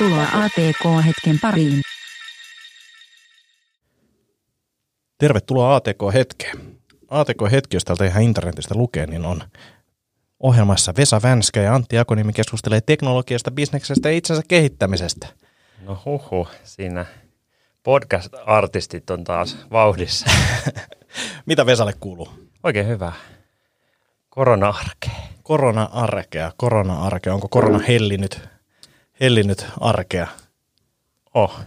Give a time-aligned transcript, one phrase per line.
[0.00, 1.80] Tervetuloa ATK-hetken pariin.
[5.18, 6.78] Tervetuloa ATK-hetkeen.
[7.08, 9.42] ATK-hetki, jos täältä ihan internetistä lukee, niin on
[10.40, 15.26] ohjelmassa Vesa Vänskä ja Antti Akonimi keskustelee teknologiasta, bisneksestä ja itsensä kehittämisestä.
[15.82, 17.06] No huhu, siinä
[17.82, 20.30] podcast-artistit on taas vauhdissa.
[21.46, 22.28] Mitä Vesalle kuuluu?
[22.62, 23.12] Oikein hyvä.
[24.30, 25.12] Korona-arkea.
[25.42, 27.34] Korona-arkea, korona-arkea.
[27.34, 28.59] Onko korona hellinyt,
[29.20, 30.26] hellinyt arkea?
[31.34, 31.60] Oh.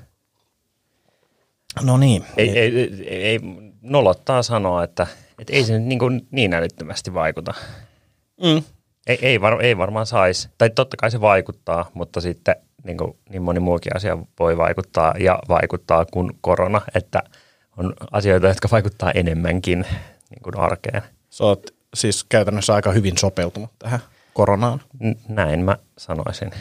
[1.84, 2.26] No niin.
[2.38, 3.40] Ei, ei, ei, ei
[3.82, 5.08] nolottaa sanoa, että,
[5.40, 7.54] että ei se niin, kuin niin älyttömästi vaikuta.
[8.44, 8.64] Mm.
[9.08, 10.50] Ei, ei, var, ei varmaan saisi.
[10.58, 15.14] Tai totta kai se vaikuttaa, mutta sitten niin, kuin, niin moni muukin asia voi vaikuttaa
[15.20, 17.24] ja vaikuttaa kuin korona, että
[17.78, 19.86] on asioita, jotka vaikuttaa enemmänkin
[20.30, 21.02] niin kuin arkeen.
[21.30, 24.00] Sä oot siis käytännössä aika hyvin sopeutunut tähän
[24.34, 24.82] koronaan.
[25.04, 26.52] N- näin mä sanoisin.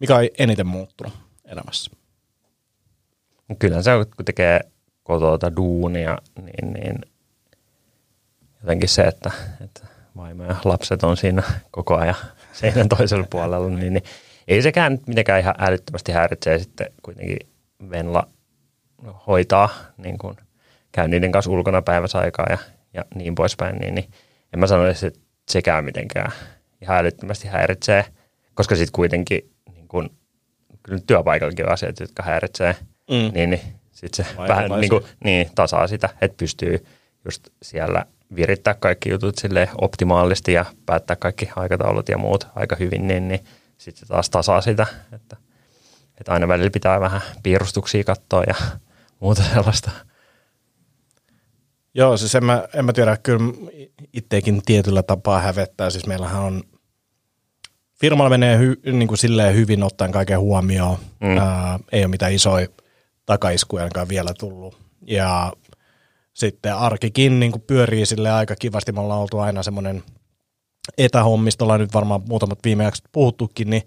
[0.00, 1.12] Mikä on eniten muuttunut
[1.44, 1.90] elämässä?
[3.58, 4.60] Kyllähän se, kun tekee
[5.02, 7.00] kotota duunia, niin, niin
[8.62, 9.30] jotenkin se, että,
[9.64, 12.14] että vaimo ja lapset on siinä koko ajan
[12.52, 14.04] seinän toisella puolella, niin, niin
[14.48, 17.36] ei sekään mitenkään ihan älyttömästi häiritsee sitten kuitenkin
[17.90, 18.28] Venla
[19.26, 20.36] hoitaa, niin kuin
[20.92, 22.58] käy niiden kanssa ulkona päiväsaikaa ja,
[22.94, 24.10] ja niin poispäin, niin, niin
[24.52, 26.32] en mä sanoisi, että sekään mitenkään
[26.82, 28.04] ihan älyttömästi häiritsee,
[28.54, 29.50] koska sitten kuitenkin
[29.90, 30.10] kun,
[30.82, 32.76] kyllä työpaikallakin on asiat, jotka häiritsee,
[33.10, 33.30] mm.
[33.34, 33.60] niin, niin
[33.92, 36.86] sitten se vähän niin, kuin, niin, tasaa sitä, että pystyy
[37.24, 38.04] just siellä
[38.36, 43.40] virittää kaikki jutut sille optimaalisesti ja päättää kaikki aikataulut ja muut aika hyvin, niin, niin
[43.78, 45.36] sitten se taas tasaa sitä, että,
[46.20, 48.54] että aina välillä pitää vähän piirustuksia katsoa ja
[49.20, 49.90] muuta sellaista.
[51.94, 53.52] Joo, siis en mä, en mä tiedä, kyllä
[54.12, 55.90] itsekin tietyllä tapaa hävettää.
[55.90, 56.62] Siis meillähän on,
[58.00, 60.98] firmalla menee hy, niin kuin silleen hyvin ottaen kaiken huomioon.
[61.20, 61.38] Mm.
[61.38, 62.68] Ää, ei ole mitään isoja
[63.26, 64.78] takaiskuja ainakaan vielä tullut.
[65.06, 65.52] Ja
[66.32, 68.92] sitten arkikin niin kuin pyörii sille aika kivasti.
[68.92, 70.02] Me ollaan oltu aina semmoinen
[70.98, 73.82] etähommistolla, nyt varmaan muutamat viime jaksot puhuttukin, niin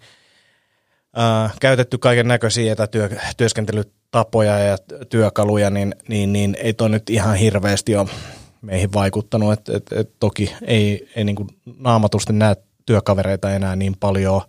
[1.16, 4.78] ää, käytetty kaiken näköisiä etätyöskentelytapoja ja
[5.10, 8.10] työkaluja, niin, niin, niin ei toi nyt ihan hirveästi ole
[8.62, 9.54] meihin vaikuttanut.
[9.54, 11.50] Et, et, et toki ei, ei niin kuin
[11.80, 12.56] naamatusti näe
[12.86, 14.42] työkavereita enää niin paljon.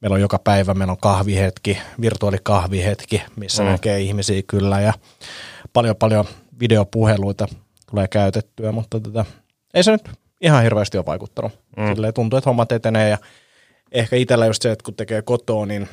[0.00, 3.68] Meillä on joka päivä, meillä on kahvihetki, virtuaalikahvihetki, missä mm.
[3.68, 4.92] näkee ihmisiä kyllä ja
[5.72, 6.24] paljon paljon
[6.60, 7.48] videopuheluita
[7.90, 9.24] tulee käytettyä, mutta tätä,
[9.74, 10.10] ei se nyt
[10.40, 11.52] ihan hirveästi ole vaikuttanut.
[11.76, 11.94] Mm.
[11.94, 13.18] Silleen tuntuu, että hommat etenee ja
[13.92, 15.88] ehkä itsellä just se, että kun tekee kotoa, niin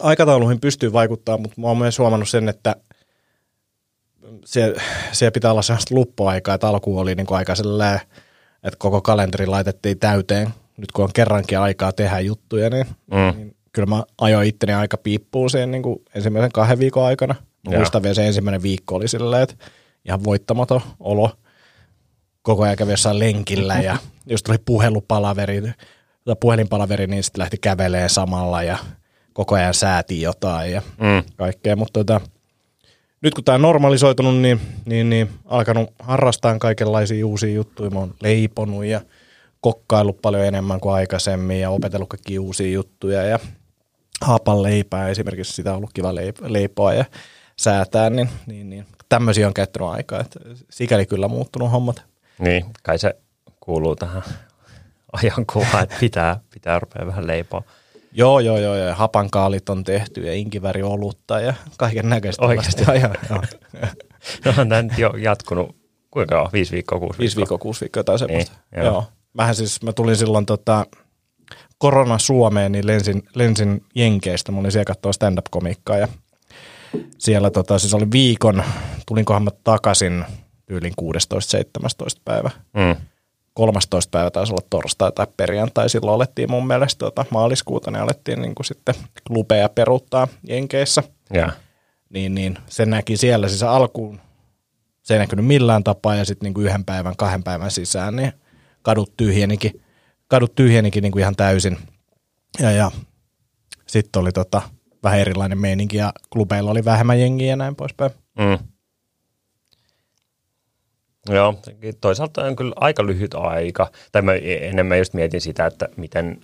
[0.00, 2.76] aikatauluihin pystyy vaikuttaa, mutta mä oon myös huomannut sen, että
[4.44, 4.74] se,
[5.12, 8.00] se pitää olla sellaista luppuaikaa, että alkuun oli niin kuin aika sellainen,
[8.62, 10.48] että koko kalenteri laitettiin täyteen.
[10.78, 13.36] Nyt kun on kerrankin aikaa tehdä juttuja, niin, mm.
[13.36, 17.34] niin kyllä mä ajoin itteni aika piippuun sen niin kuin ensimmäisen kahden viikon aikana.
[17.68, 19.54] Mä muistan vielä se ensimmäinen viikko oli silleen, että
[20.04, 21.30] ihan voittamaton olo.
[22.42, 23.96] Koko ajan kävi jossain lenkillä ja
[24.26, 25.62] jos tuli puhelupalaveri,
[26.24, 28.78] tai puhelinpalaveri, niin sitten lähti kävelee samalla ja
[29.32, 31.22] koko ajan sääti jotain ja mm.
[31.36, 31.76] kaikkea.
[31.76, 32.20] Mutta tota,
[33.20, 37.90] nyt kun tämä on normalisoitunut, niin, niin, niin alkanut harrastaa kaikenlaisia uusia juttuja.
[37.90, 39.00] Mä oon leiponut ja
[39.60, 43.38] kokkaillut paljon enemmän kuin aikaisemmin ja opetellut kaikki uusia juttuja ja
[44.20, 47.04] haapan leipää esimerkiksi sitä on ollut kiva leipoa ja
[47.56, 50.20] säätää, niin, niin, niin tämmöisiä on käyttänyt aikaa.
[50.20, 52.02] Että sikäli kyllä muuttunut hommat.
[52.38, 53.16] Niin, kai se
[53.60, 54.22] kuuluu tähän
[55.12, 57.62] ajankuvaan, että pitää, pitää rupea vähän leipoa.
[58.12, 62.44] Joo, joo, joo, ja hapankaalit on tehty ja inkiväri olutta ja kaiken näköistä.
[62.44, 62.84] Oikeasti?
[63.30, 63.42] Joo.
[64.44, 65.76] no on tämä nyt jo jatkunut,
[66.10, 66.50] kuinka kauan?
[66.52, 67.22] Viisi viikkoa, kuusi viikkoa?
[67.22, 68.52] Viisi viikkoa, kuusi viikkoa tai semmoista.
[68.52, 68.92] Niin, joo.
[68.92, 69.04] joo.
[69.38, 70.86] Mähän siis, mä tulin silloin tota,
[71.78, 74.52] korona Suomeen, niin lensin, lensin Jenkeistä.
[74.52, 76.08] Mä olin siellä katsoa stand-up-komiikkaa ja
[77.18, 78.62] siellä tota, siis oli viikon,
[79.06, 80.24] tulinkohan mä takaisin
[80.66, 82.50] tyylin 16-17 päivä.
[82.74, 82.96] Mm.
[83.54, 88.42] 13 päivä taisi olla torstai tai perjantai, silloin alettiin mun mielestä tota, maaliskuuta, niin alettiin
[88.42, 88.94] niin kuin sitten
[89.26, 91.02] klubeja peruuttaa Jenkeissä.
[91.34, 91.56] Yeah.
[92.10, 94.20] Niin, niin se näki siellä siis alkuun,
[95.02, 98.32] se ei näkynyt millään tapaa ja sitten niin kuin yhden päivän, kahden päivän sisään, niin
[98.88, 99.82] kadut tyhjenikin,
[100.28, 101.78] kadut tyhjenikin niin kuin ihan täysin.
[102.60, 102.90] Ja, ja
[103.86, 104.62] sitten oli tota,
[105.02, 108.10] vähän erilainen meininki ja klubeilla oli vähemmän jengiä ja näin poispäin.
[108.38, 108.58] Mm.
[111.34, 111.60] Joo,
[112.00, 113.90] toisaalta on kyllä aika lyhyt aika.
[114.12, 116.40] Tai mä enemmän just mietin sitä, että miten,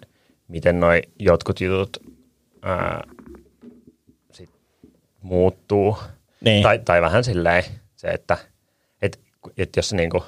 [0.49, 1.97] miten noi jotkut jutut
[2.63, 3.03] ää,
[4.33, 4.51] sit
[5.23, 5.99] muuttuu.
[6.41, 6.63] Niin.
[6.63, 7.65] Tai, tai vähän silleen
[7.97, 8.39] se, että
[9.03, 9.21] et,
[9.57, 10.25] et jos niinku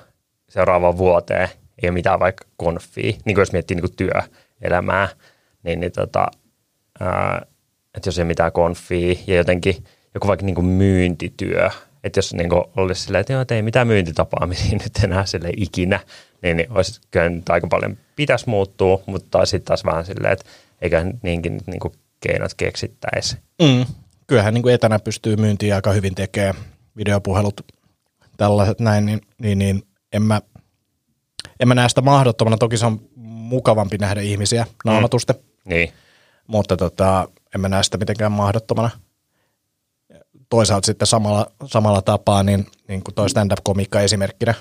[0.48, 1.48] seuraavaan vuoteen
[1.82, 5.08] ei ole mitään vaikka konfia, niin kuin jos miettii niinku työelämää,
[5.62, 6.26] niin, niin tota,
[7.00, 7.46] ää,
[7.94, 9.84] että jos ei mitään konfia ja jotenkin
[10.14, 11.70] joku vaikka niin kuin myyntityö,
[12.04, 15.50] että jos niin kuin olisi silleen, että joo, että ei mitään myyntitapaamisia nyt enää sille
[15.56, 16.00] ikinä,
[16.42, 20.44] niin, niin olisi kyllä nyt aika paljon pitäisi muuttua, mutta sitten taas vähän silleen, että
[20.82, 23.36] eikä niinkin niin kuin keinot keksittäisi.
[23.62, 23.86] Mm.
[24.26, 26.54] Kyllähän niin kuin etänä pystyy myyntiä aika hyvin tekemään,
[26.96, 27.60] videopuhelut,
[28.36, 29.82] tällaiset näin, niin, niin, niin
[30.12, 30.40] en, mä,
[31.60, 32.56] en mä näe sitä mahdottomana.
[32.58, 35.40] Toki se on mukavampi nähdä ihmisiä naamatuste, mm.
[35.64, 35.92] Niin,
[36.46, 38.90] mutta tota, en mä näe sitä mitenkään mahdottomana.
[40.48, 44.54] Toisaalta sitten samalla, samalla tapaa, niin, niin kuin toi stand-up-komikka esimerkkinä,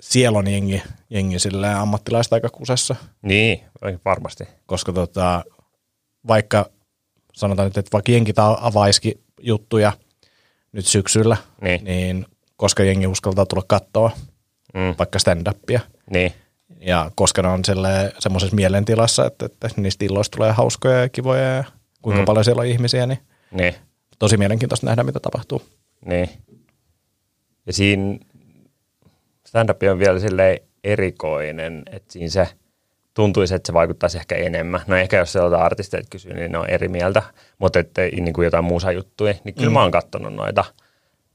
[0.00, 3.60] siellä on jengi, jengi silleen ammattilaista aika kusessa, niin
[4.04, 4.44] varmasti.
[4.66, 5.44] koska tota,
[6.28, 6.70] vaikka
[7.34, 9.92] sanotaan nyt, että vaikka jengi avaisikin juttuja
[10.72, 11.84] nyt syksyllä, Niin.
[11.84, 12.26] niin
[12.56, 14.10] koska jengi uskaltaa tulla katsoa
[14.76, 14.94] Mm.
[14.98, 15.80] vaikka stand-upia,
[16.10, 16.32] Niin,
[16.80, 17.62] ja koska ne on
[18.18, 21.64] semmoisessa mielentilassa, että, että niistä illoista tulee hauskoja ja kivoja ja
[22.02, 22.26] kuinka Mm.
[22.26, 23.18] paljon siellä on ihmisiä, niin
[23.50, 23.74] niin.
[24.18, 25.62] tosi mielenkiintoista nähdä, mitä tapahtuu.
[26.04, 26.30] Niin.
[27.66, 28.18] Ja siinä
[29.46, 32.48] stand-up on vielä silleen erikoinen, että siinä se
[33.14, 34.80] tuntuisi, että se vaikuttaisi ehkä enemmän.
[34.86, 37.22] No ehkä jos sieltä artisteilta kysyy, niin ne on eri mieltä,
[37.58, 39.72] mutta että niin kuin jotain musajuttuja, niin kyllä mm.
[39.74, 40.64] mä oon katsonut noita,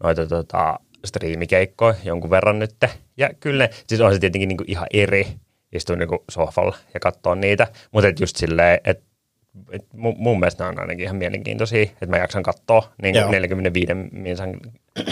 [0.03, 2.75] noita tota, striimikeikkoja jonkun verran nyt.
[3.17, 5.27] Ja kyllä ne, siis on se tietenkin niin kuin ihan eri
[5.71, 9.11] istua niin kuin sohvalla ja katsoa niitä, mutta et just silleen, että
[9.71, 13.31] et mun, mun mielestä nämä on ainakin ihan mielenkiintoisia, että mä jaksan katsoa niin kuin
[13.31, 14.59] 45 minsan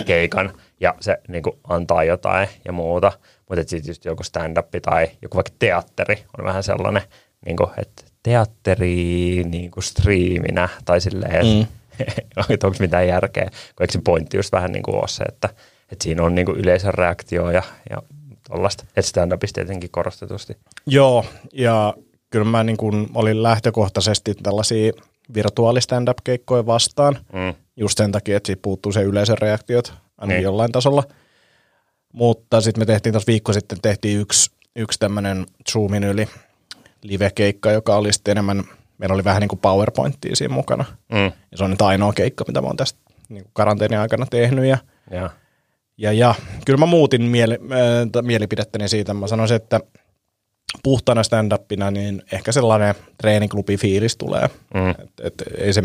[0.06, 3.12] keikan ja se niin kuin antaa jotain ja muuta.
[3.50, 7.02] Mutta sitten just joku stand-up tai joku vaikka teatteri on vähän sellainen,
[7.46, 11.68] niin kuin, että teatteri niin kuin striiminä tai silleen, että
[12.50, 12.58] mm.
[12.64, 13.46] onko mitään järkeä.
[13.46, 15.50] Kun eikö se pointti just vähän niin kuin ole se, että,
[15.92, 17.98] että siinä on niin kuin yleisön reaktio ja, ja
[18.50, 18.84] tollaista.
[18.96, 20.58] Että stand-upista tietenkin korostetusti.
[20.86, 21.94] Joo, ja
[22.30, 24.92] kyllä mä niin kuin olin lähtökohtaisesti tällaisia
[25.34, 27.54] virtuaali-stand-up-keikkoja vastaan, Mm.
[27.78, 30.44] just sen takia, että siitä puuttuu se yleisön reaktiot ainakin Niin.
[30.44, 31.04] jollain tasolla.
[32.14, 36.28] Mutta sitten me tehtiin tuossa viikko sitten tehtiin yksi, yksi tämmöinen Zoomin yli
[37.04, 38.64] live-keikka, joka oli sitten enemmän,
[38.98, 40.86] meillä oli vähän niin kuin PowerPointia siinä mukana.
[41.12, 41.18] Mm.
[41.52, 43.00] Ja se on nyt ainoa keikka, mitä mä oon tästä
[43.30, 44.66] niin kuin karanteenin aikana tehnyt.
[44.66, 44.78] Ja,
[45.12, 45.30] Ja.
[46.00, 46.36] Ja, ja
[46.66, 49.14] kyllä mä muutin mieli, äh, mielipidettäni siitä.
[49.14, 49.80] Mä sanoisin, että
[50.84, 54.50] puhtaana stand-upina, niin ehkä sellainen treeniklubi-fiilis tulee.
[54.74, 54.90] Mm.
[54.90, 55.84] Et, et, ei, se,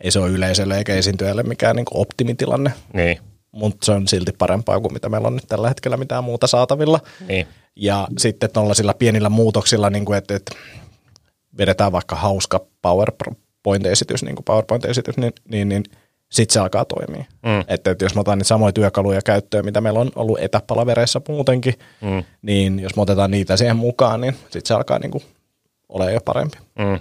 [0.00, 3.18] ei se ole yleisölle eikä esiintyjälle mikään niin kuin optimitilanne, Niin.
[3.52, 7.00] mutta se on silti parempaa kuin mitä meillä on nyt tällä hetkellä mitään muuta saatavilla.
[7.28, 7.46] Niin.
[7.76, 10.52] Ja sitten tuollaisilla pienillä muutoksilla, niin kuin, että, että
[11.58, 15.84] vedetään vaikka hauska PowerPoint-esitys, niin kuin PowerPoint-esitys, niin, niin, niin
[16.30, 17.24] sitten se alkaa toimia.
[17.42, 17.60] Mm.
[17.68, 21.74] Että, että jos mä otan niitä samoja työkaluja käyttöön, mitä meillä on ollut etäpalavereissa muutenkin,
[22.00, 22.24] Mm.
[22.42, 25.24] niin jos me otetaan niitä siihen mukaan, niin sitten se alkaa niin kuin
[25.88, 26.58] olemaan jo parempi.
[26.78, 27.00] Mm.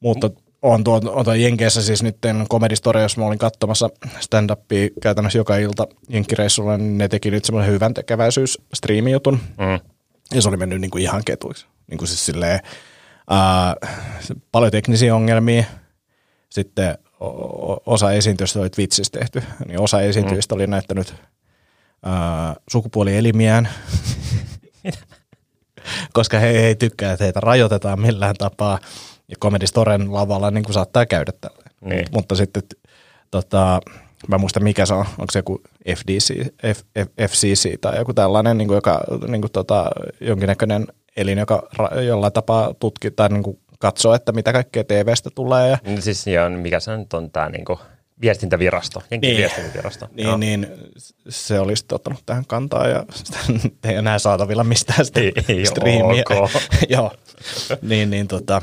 [0.00, 0.30] Mutta
[0.62, 2.16] on tuo, on tuo Jenkeissä siis nyt
[2.50, 7.44] Comedy Store, jos mä olin katsomassa stand-upia käytännössä joka ilta Jenkkireissulla, niin ne teki nyt
[7.44, 9.40] semmoisen hyvän tekeväisyys striimijutun.
[9.58, 9.90] Mm.
[10.34, 11.66] Ja se oli mennyt niin kuin ihan ketuiksi.
[11.90, 12.60] Niin kuin siis silleen,
[13.30, 13.76] ää,
[14.52, 15.64] paljon teknisiä ongelmia.
[16.50, 16.98] Sitten
[17.86, 19.42] osa esiintyjistä oli Twitchissä tehty.
[19.66, 21.14] Niin osa esiintyjistä oli näyttänyt
[22.02, 23.68] ää, sukupuolielimiään.
[26.12, 28.78] Koska he ei tykkää, että heitä rajoitetaan millään tapaa.
[29.28, 31.64] Ja Comedy Storen lavalla niin kuin saattaa käydä tällä.
[31.80, 32.06] Niin.
[32.12, 32.62] Mutta sitten
[33.30, 33.80] tota,
[34.28, 35.60] mä muista mikä se on, onko se joku
[35.96, 39.90] FDC, F, F, FCC tai joku tällainen, niin kuin, joka, niin kuin, tota,
[40.20, 45.30] jonkinnäköinen elin, joka ra- jollain tapaa tutkii tai niin kuin, katsoo, että mitä kaikkea TVstä
[45.34, 45.68] tulee.
[45.70, 47.78] Ja, Niin Siis joo, mikä se nyt on tämä niinku
[48.20, 49.36] viestintävirasto, Jenkin Niin.
[49.38, 50.08] viestintävirasto.
[50.12, 50.36] niin, Joo.
[50.36, 50.66] niin
[51.28, 53.38] se olisi ottanut tähän kantaa ja sitä
[53.84, 56.24] ei enää saatavilla mistään sitä Ei- ei striimiä.
[56.42, 56.50] ok.
[56.88, 57.12] Joo,
[57.82, 58.62] niin, niin tota,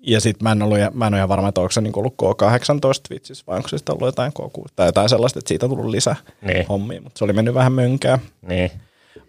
[0.00, 2.14] ja sitten mä en ollut, mä en ole ihan varma, että onko se niin ollut
[2.22, 5.70] K18 Twitchissä vai onko se sitten ollut jotain K6 tai jotain sellaista, että siitä on
[5.70, 6.66] tullut lisää Niin.
[6.68, 8.18] hommia, mutta se oli mennyt vähän mönkään.
[8.48, 8.70] Niin.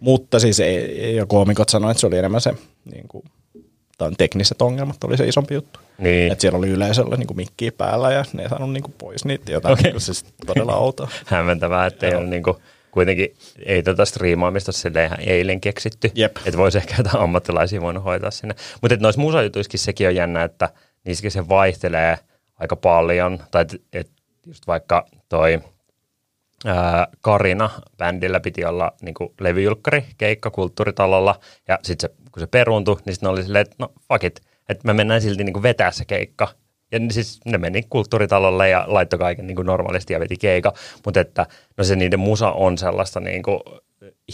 [0.00, 2.54] Mutta siis ei, ei, koomikot sanoivat, että se oli enemmän se
[2.92, 3.24] niin kuin,
[4.00, 5.80] tai tekniset ongelmat oli se isompi juttu.
[5.98, 6.32] Niin.
[6.32, 9.24] Että siellä oli yleisöllä niin kuin mikkiä päällä ja ne ei saanut niin kuin pois
[9.24, 9.90] niitä, jotain okay.
[9.90, 11.08] niin siis todella outoa.
[11.26, 13.34] Hämmentävää, että ei ole niinku, kuitenkin
[13.66, 16.10] ei tätä striimaamista sille ihan eilen keksitty.
[16.14, 16.36] Jep.
[16.36, 18.54] Että voisi ehkä jotain ammattilaisia voinut hoitaa sinne.
[18.80, 20.68] Mutta noissa musajutuissakin sekin on jännä, että
[21.04, 22.18] niissäkin se vaihtelee
[22.56, 23.38] aika paljon.
[23.50, 24.10] Tai et, et
[24.46, 25.60] just vaikka toi
[26.64, 31.40] ää, Karina-bändillä piti olla niinku levyjulkkari, keikka kulttuuritalolla.
[31.68, 34.86] Ja sitten se, kun se peruuntui, niin sitten oli silleen, että no fuck it, että
[34.86, 36.48] me mennään silti niinku vetää se keikka.
[36.92, 40.72] Ja siis ne meni kulttuuritalolle ja laittoi kaiken niin normaalisti ja veti keika.
[41.04, 43.42] Mutta että no se niiden musa on sellaista niin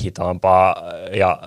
[0.02, 0.76] hitaampaa
[1.12, 1.40] ja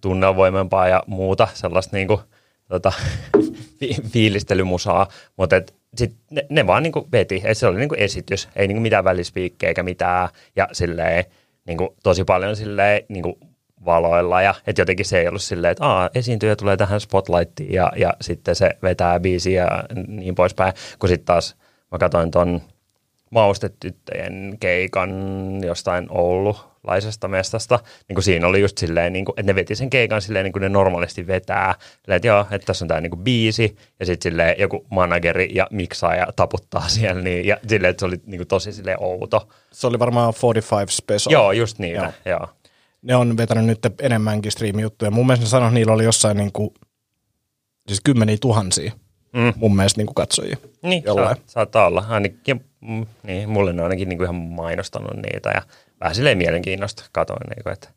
[0.00, 2.20] tunnelvoimempaa ja muuta sellaista niin kuin
[2.68, 2.92] tota,
[3.80, 8.48] fi- fiilistelymusaa, mutta et sit ne, ne vaan niinku veti, et se oli niinku esitys,
[8.56, 11.24] ei niinku mitään välispiikkejä eikä mitään, ja silleen
[11.66, 13.38] niinku tosi paljon silleen niinku
[13.84, 17.92] valoilla, ja että jotenkin se ei ollut silleen, että Aa, esiintyjä tulee tähän spotlightiin, ja,
[17.96, 21.56] ja sitten se vetää biisiä ja niin poispäin, kun sitten taas
[21.92, 22.60] mä katsoin ton
[23.30, 25.10] maustetyttöjen keikan
[25.64, 26.06] jostain
[26.84, 30.22] oululaisesta mestasta, niin kuin siinä oli just silleen, niin kuin, että ne veti sen keikan
[30.22, 33.24] silleen, niin kuin ne normaalisti vetää, silleen, että joo, että tässä on tämä niin kuin
[33.24, 38.06] biisi, ja sitten silleen joku manageri ja miksaaja taputtaa siellä, niin, ja silleen, että se
[38.06, 39.48] oli niin kuin tosi silleen outo.
[39.72, 41.32] Se oli varmaan 45 Special.
[41.32, 42.04] Joo, just niin, Joo.
[42.04, 42.12] joo.
[42.24, 42.48] joo.
[43.02, 45.10] Ne on vetänyt nyt enemmänkin striimijuttuja.
[45.10, 46.70] Mun mielestä ne sanoi, että niillä oli jossain niin kuin,
[47.88, 48.92] siis kymmeniä tuhansia
[49.34, 49.52] Mm.
[49.56, 50.56] mun mielestä niin kuin katsojia.
[50.82, 51.36] Niin, Jollain.
[51.36, 52.04] sa- saattaa olla.
[52.08, 55.62] Ainakin, mm, niin, mulle ne on ainakin niin kuin ihan mainostanut niitä ja
[56.00, 57.88] vähän silleen mielenkiinnosta katoin, niin kuin, että,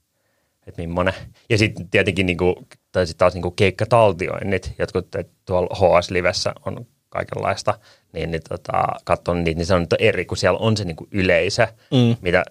[0.68, 1.14] että millainen.
[1.50, 2.56] Ja sitten tietenkin niin kuin,
[2.92, 5.08] tai sitten taas niin kuin keikkataltioinnit, jotkut
[5.46, 7.80] tuolla HS-livessä on kaikenlaista,
[8.14, 10.96] niin, niin tota, katson niitä, niin se on nyt eri, kun siellä on se niin
[10.96, 12.16] kuin yleisö, Mm.
[12.22, 12.44] mitä,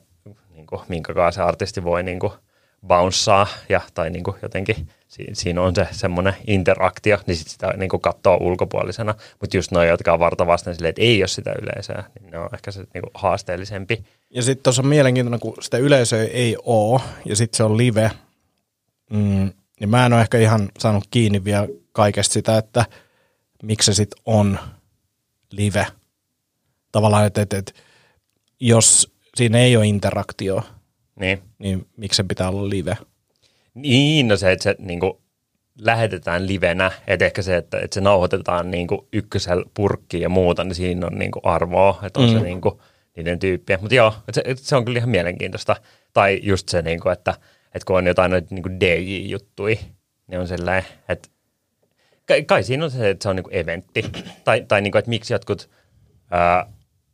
[0.55, 2.33] niin kuin, minkä kanssa se artisti voi niin kuin,
[2.87, 7.73] bouncea ja, tai niin kuin jotenkin si- siinä on se semmoinen interaktio, niin sit sitä
[7.77, 9.15] niin kuin katsoo ulkopuolisena.
[9.41, 12.49] Mutta just noin, jotka on vartavasten silleen, että ei ole sitä yleisöä, niin ne on
[12.55, 14.05] ehkä se niin kuin haasteellisempi.
[14.31, 18.11] Ja sitten tuossa on mielenkiintoinen, kun sitä yleisöä ei ole, ja sitten se on live,
[19.11, 22.85] mm, niin mä en ole ehkä ihan saanut kiinni vielä kaikesta sitä, että
[23.63, 24.59] miksi se sitten on
[25.51, 25.87] live.
[26.93, 27.73] Tavallaan, että, että, että
[28.61, 30.63] jos siinä ei ole interaktio,
[31.21, 32.97] Niin, niin miksi sen pitää olla live?
[33.77, 35.13] niin no se, että se niin kuin
[35.81, 40.65] lähetetään livenä, että ehkä se, että, että se nauhoitetaan niin kuin ykkösellä purkkiin ja muuta,
[40.65, 42.33] niin siinä on niin kuin arvoa, että on mm.
[42.33, 42.81] se niin kuin
[43.17, 43.79] niiden tyyppiä.
[43.81, 45.77] Mutta joo, että se, että se on kyllä ihan mielenkiintoista.
[46.13, 47.35] Tai just se, niin kuin, että,
[47.75, 49.79] että kun on jotain noita niin DJ-juttui,
[50.27, 51.29] niin on sellainen, että
[52.27, 54.05] kai, kai siinä on se, että se on niin kuin eventti.
[54.45, 55.71] tai tai niin kuin, että miksi jotkut
[56.31, 56.73] ää,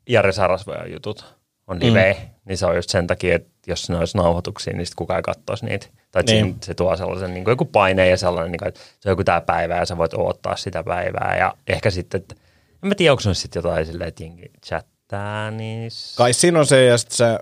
[0.09, 1.35] Jare Sarasvojan jutut
[1.67, 2.29] on live, mm.
[2.45, 5.23] niin se on just sen takia, että jos ne olisi nauhoituksia, niin sitten kukaan ei
[5.23, 5.87] katsoisi niitä.
[6.11, 6.45] Tai Niin.
[6.45, 6.57] niin.
[6.63, 9.25] se tuo sellaisen niin kuin joku paine ja sellainen, niin kuin, että se on joku
[9.25, 11.37] tämä päivä ja sä voit odottaa sitä päivää.
[11.39, 12.35] Ja ehkä sitten, että
[12.83, 15.91] en mä tiedä, onko se on sitten jotain silleen, että jengi chattaa, niin...
[15.91, 17.39] s- Kai siinä on se, ja sitten se,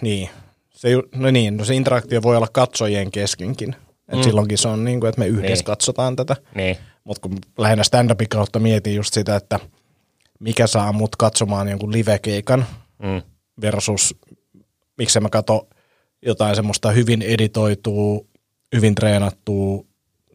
[0.00, 0.30] niin,
[0.70, 3.76] se, no niin, no se interaktio voi olla katsojien keskenkin.
[4.08, 4.22] Et mm.
[4.22, 5.64] Silloinkin se on niin kuin, että me yhdessä Niin.
[5.64, 6.36] katsotaan tätä.
[6.54, 9.60] Niin, Mutta kun lähinnä stand-upin kautta mietin just sitä, että
[10.40, 12.66] mikä saa mut katsomaan jonkun live-keikan
[13.02, 13.22] mm,
[13.60, 14.14] versus
[14.98, 15.68] miksi mä katso
[16.22, 18.20] jotain semmoista hyvin editoitua,
[18.76, 19.84] hyvin treenattua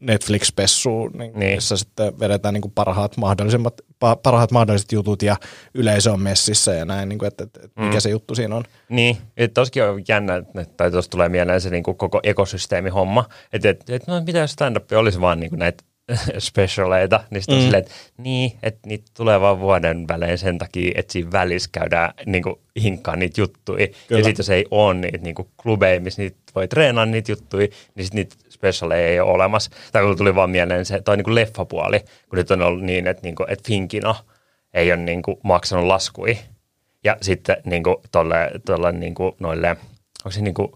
[0.01, 1.55] Netflix-pessua, niin, Niin.
[1.55, 5.35] jossa sitten vedetään niin kuin parhaat, mahdollisimmat, pa- parhaat mahdolliset jutut ja
[5.73, 8.63] yleisö on messissä ja näin, niin kuin, että, että, että mikä se juttu siinä on.
[8.89, 13.25] Niin, että toskin on jännä, että- tai tuossa tulee mieleen se niin kuin koko ekosysteemihomma,
[13.53, 15.83] että et, et, no mitä jos stand-up olisi vaan niin kuin näitä
[16.39, 17.59] specialeita, niin sitten mm.
[17.59, 17.63] Mm.
[17.63, 22.13] silleen, että niin, että niitä tulee vaan vuoden välein sen takia, että siinä välissä käydään
[22.25, 23.87] niin kuin hinkkaa niitä juttuja.
[23.87, 24.19] Kyllä.
[24.19, 27.67] Ja sitten jos ei ole niitä niin kuin klubeja, missä niitä voi treenaa niitä juttuja,
[27.95, 29.71] niin sitten niitä specialeja ei ole olemassa.
[29.91, 33.07] Tai kun tuli vaan mieleen se, toi niin kuin leffapuoli, kun nyt on ollut niin,
[33.07, 34.15] että, niin kuin, että Finkino
[34.73, 36.37] ei ole niin kuin maksanut laskui.
[37.03, 40.71] Ja sitten niin kuin, tolle, tolle, niin kuin, noille, onko se niin kuin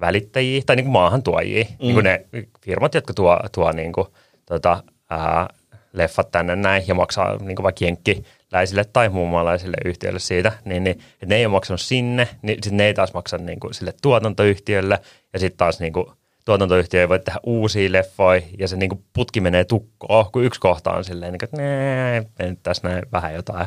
[0.00, 1.76] välittäjiä tai niin kuin maahantuojia, mm.
[1.78, 2.24] niin kuin ne
[2.60, 4.06] firmat, jotka tuo, tuo niin kuin,
[4.46, 5.48] tota, ää,
[5.92, 11.26] leffat tänne näin ja maksaa niin vaikka jenkkiläisille tai muunmaalaisille yhtiöille siitä, niin, niin että
[11.26, 15.00] ne ei ole maksanut sinne, niin sitten ne ei taas maksa niin kuin, sille tuotantoyhtiölle
[15.32, 16.06] ja sitten taas niin kuin,
[16.44, 20.60] tuotantoyhtiö ei voi tehdä uusia leffoja ja se niin kuin, putki menee tukkoon, kun yksi
[20.60, 23.66] kohta on silleen, niin kuin, että nee, tässä näin vähän jotain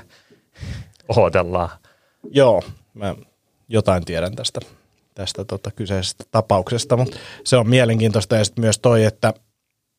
[1.07, 1.69] odotellaan.
[2.31, 3.15] Joo, mä
[3.69, 4.59] jotain tiedän tästä,
[5.15, 9.33] tästä tota kyseisestä tapauksesta, mutta se on mielenkiintoista ja sitten myös toi, että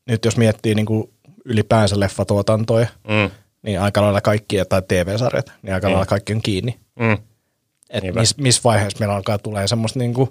[0.07, 1.11] nyt jos miettii niin kuin
[1.45, 3.31] ylipäänsä leffatuotantoja, Mm,
[3.63, 5.93] niin aika lailla kaikki, tai TV-sarjat, niin aika Mm.
[5.93, 6.81] lailla kaikki on kiinni.
[7.01, 7.17] mm,
[7.91, 8.21] Et Niinpä.
[8.21, 10.29] missä mis vaiheessa meillä alkaa tulee semmoista niinku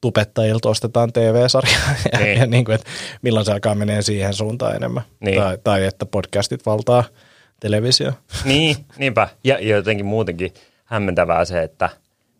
[0.00, 2.38] tubettajilta ostetaan TV-sarjaa ja, Niin.
[2.38, 2.86] ja niinku, että
[3.22, 5.02] milloin se alkaa menee siihen suuntaan enemmän.
[5.20, 5.40] Niin.
[5.42, 7.04] Tai, tai että podcastit valtaa
[7.60, 8.12] televisio.
[8.44, 9.28] Niin, niinpä.
[9.44, 10.54] Ja, ja jotenkin muutenkin
[10.84, 11.88] hämmentävää se, että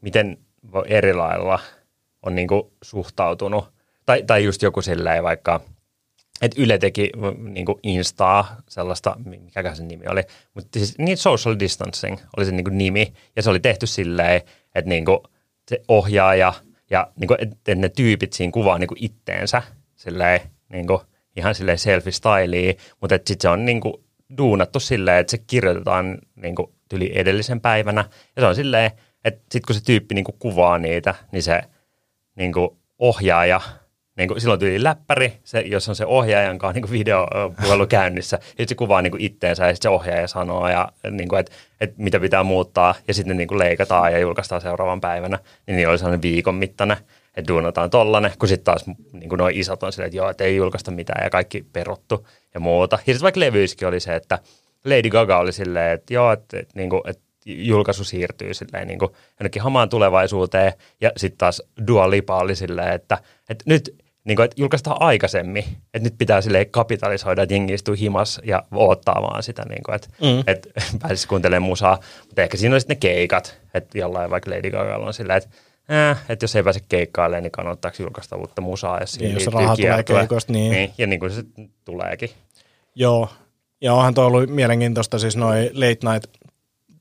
[0.00, 0.38] miten
[0.87, 1.59] eri lailla
[2.23, 3.68] on niinku suhtautunut.
[4.07, 5.61] Tai, tai just joku silleen vaikka,
[6.42, 10.23] että Yle teki niinku Instaa, sellaista, mikä sen nimi oli,
[10.54, 14.42] mutta siis niin social distancing oli se niinku nimi, ja se oli tehty silleen,
[14.75, 15.23] että niinku
[15.68, 16.52] se ohjaaja
[16.90, 19.62] ja niinku, että ne tyypit siinä kuvaa niinku itteensä
[19.97, 21.02] silleen, niinku,
[21.37, 24.04] ihan silleen selfie-styliin, mutta sitten se on niinku
[24.38, 28.04] duunattu silleen, että se kirjoitetaan niinku tyli edellisen päivänä,
[28.37, 28.90] ja se on silleen,
[29.25, 31.62] että sitten kun se tyyppi niinku kuvaa niitä, niin se
[32.37, 33.61] niinku ohjaaja
[34.18, 38.68] niin kuin, silloin tuli läppäri, se, jos on se ohjaajan kanssa niin videopuhelu käynnissä, sitten
[38.68, 41.96] se kuvaa niin kuin itteensä ja sitten se ohjaaja sanoo, ja, niin kuin, että, että
[41.98, 45.98] mitä pitää muuttaa, ja sitten niin kuin leikataan ja julkaistaan seuraavan päivänä, niin niillä oli
[45.98, 46.96] sellainen viikon mittainen,
[47.37, 50.44] että duunataan tollanen, kun sitten taas niin kuin noin isot on silleen, että joo, että
[50.44, 52.96] ei julkaista mitään ja kaikki peruttu ja muuta.
[52.96, 54.38] Ja sitten vaikka levyiskin oli se, että
[54.84, 58.98] Lady Gaga oli silleen, että joo, että, että, niin kuin, että julkaisu siirtyy silleen niin
[58.98, 59.10] kuin
[59.40, 60.72] jonnekin hamaan tulevaisuuteen.
[61.00, 63.94] Ja sitten taas Dua Lipa oli silleen, että, että nyt
[64.28, 68.62] niin kuin, että julkaistaan aikaisemmin, että nyt pitää sille kapitalisoida, että jengi istuu himas ja
[68.73, 70.42] odottaa vaan sitä, niin kuin, että, mm.
[70.47, 70.68] että
[71.02, 71.99] pääsisi kuuntelemaan musaa.
[72.26, 75.49] Mutta ehkä siinä on sitten ne keikat, että jollain vaikka Lady Gaga on silleen, että
[76.11, 79.76] äh, että jos ei pääse keikkailemaan, niin kannattaako julkaista uutta musaa, jos niin, jos rahaa
[79.76, 80.73] tulee keikosta, niin.
[80.73, 80.90] niin.
[80.99, 81.42] Ja niin kuin se
[81.85, 82.30] tuleekin.
[82.94, 83.28] Joo,
[83.80, 86.30] ja onhan tuo ollut mielenkiintoista, siis noi late night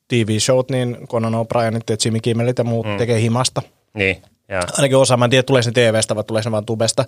[0.08, 2.98] TV-showt, niin Conan O'Brienit ja Jimmy Kimmelit ja muut mm.
[2.98, 3.62] tekee himasta.
[3.94, 4.62] Niin, ja.
[4.78, 7.06] Ainakin osa, mä en tiedä, tulee se TVstä vai tulee se vaan tubesta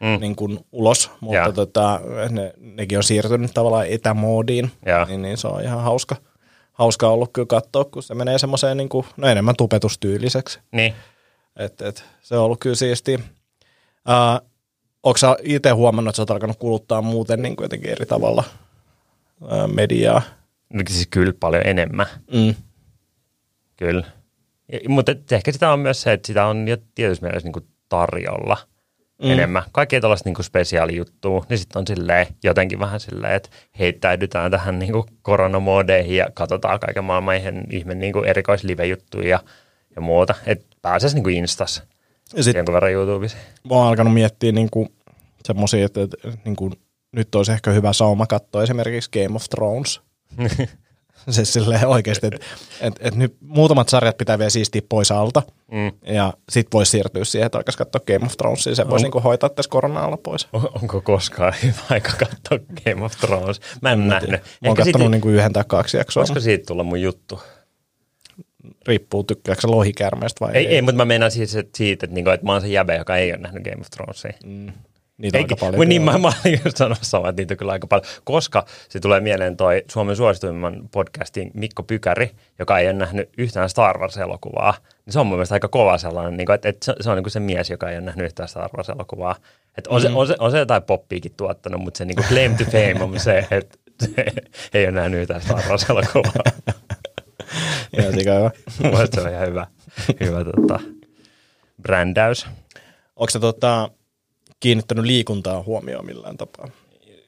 [0.00, 0.20] mm.
[0.20, 2.00] niin kuin ulos, mutta tota,
[2.30, 4.70] ne, nekin on siirtynyt tavallaan etämoodiin,
[5.08, 6.16] niin, niin, se on ihan hauska,
[6.72, 10.58] hauska ollut kyllä katsoa, kun se menee semmoiseen niin kuin, no enemmän tupetustyyliseksi.
[10.72, 10.94] Niin.
[11.56, 13.14] Et, et, se on ollut kyllä siisti.
[13.14, 14.46] Uh,
[15.02, 18.44] Onko sä itse huomannut, että sä oot alkanut kuluttaa muuten niin kuin jotenkin eri tavalla
[19.40, 20.22] uh, mediaa?
[20.72, 22.06] No, siis kyllä paljon enemmän.
[22.32, 22.54] Mm.
[23.76, 24.04] Kyllä.
[24.72, 28.56] Ja, mutta ehkä sitä on myös se, että sitä on jo tietysti mielessä niin tarjolla
[29.22, 29.30] mm.
[29.30, 29.62] enemmän.
[29.72, 34.92] Kaikkea tällaista niin spesiaalijuttua, niin sitten on silleen, jotenkin vähän silleen, että heittäydytään tähän niin
[34.92, 39.40] kuin koronamoodeihin ja katsotaan kaiken maailman ihme, ihme niin erikoislive-juttuja ja,
[39.96, 40.34] ja muuta.
[40.46, 41.82] Että pääsisi niin kuin Instas
[42.36, 43.36] ja sit, jonkun verran YouTubessa.
[43.68, 44.88] Mä oon alkanut miettiä niin kuin
[45.44, 46.72] semmosia, että, että niin kuin,
[47.12, 50.00] nyt olisi ehkä hyvä sauma katsoa esimerkiksi Game of Thrones.
[51.30, 52.40] se silleen oikeasti, että
[52.80, 56.14] et, et nyt muutamat sarjat pitää vielä siistiä pois alta, mm.
[56.14, 59.48] ja sit voisi siirtyä siihen, että alkaisi katsoa Game of Thronesia, se voisi niinku hoitaa
[59.48, 60.48] tässä korona pois.
[60.52, 63.60] On, onko koskaan hyvä aika katsoa Game of Thrones?
[63.82, 64.30] Mä en nähnyt.
[64.30, 66.20] Mä oon katsonut niinku yhden tai kaksi jaksoa.
[66.20, 67.40] Voisiko siitä tulla mun juttu?
[68.86, 70.66] Riippuu, tykkääkö se lohikärmeestä vai ei?
[70.66, 72.96] Ei, ei mutta mä meinaan siis että siitä, että, niinku, että mä oon se jäbe,
[72.96, 74.32] joka ei ole nähnyt Game of Thronesia.
[74.44, 74.72] Mm.
[75.18, 75.88] Niitä on aika paljon.
[75.88, 78.06] Niin, mä, mä olin just sanomassa, että niitä on kyllä aika paljon.
[78.24, 83.68] Koska se tulee mieleen toi Suomen suosituimman podcastin Mikko Pykäri, joka ei ole nähnyt yhtään
[83.68, 84.74] Star Wars-elokuvaa.
[85.06, 87.30] Niin se on mun mielestä aika kova sellainen, niin kuin, että, että se on niin
[87.30, 89.36] se mies, joka ei ole nähnyt yhtään Star Wars-elokuvaa.
[89.78, 90.08] Että on, mm.
[90.08, 93.04] se, on, se, on se jotain poppiikin tuottanut, mutta se niin kuin claim to fame
[93.04, 96.42] on se, että se ei ole nähnyt yhtään Star Wars-elokuvaa.
[97.98, 98.50] Ihan hyvä.
[99.14, 99.66] se on ihan hyvä,
[100.20, 100.80] hyvä tota,
[101.82, 102.46] brändäys.
[103.16, 103.90] Onko se tota,
[104.60, 106.68] kiinnittänyt liikuntaa huomioon millään tapaa?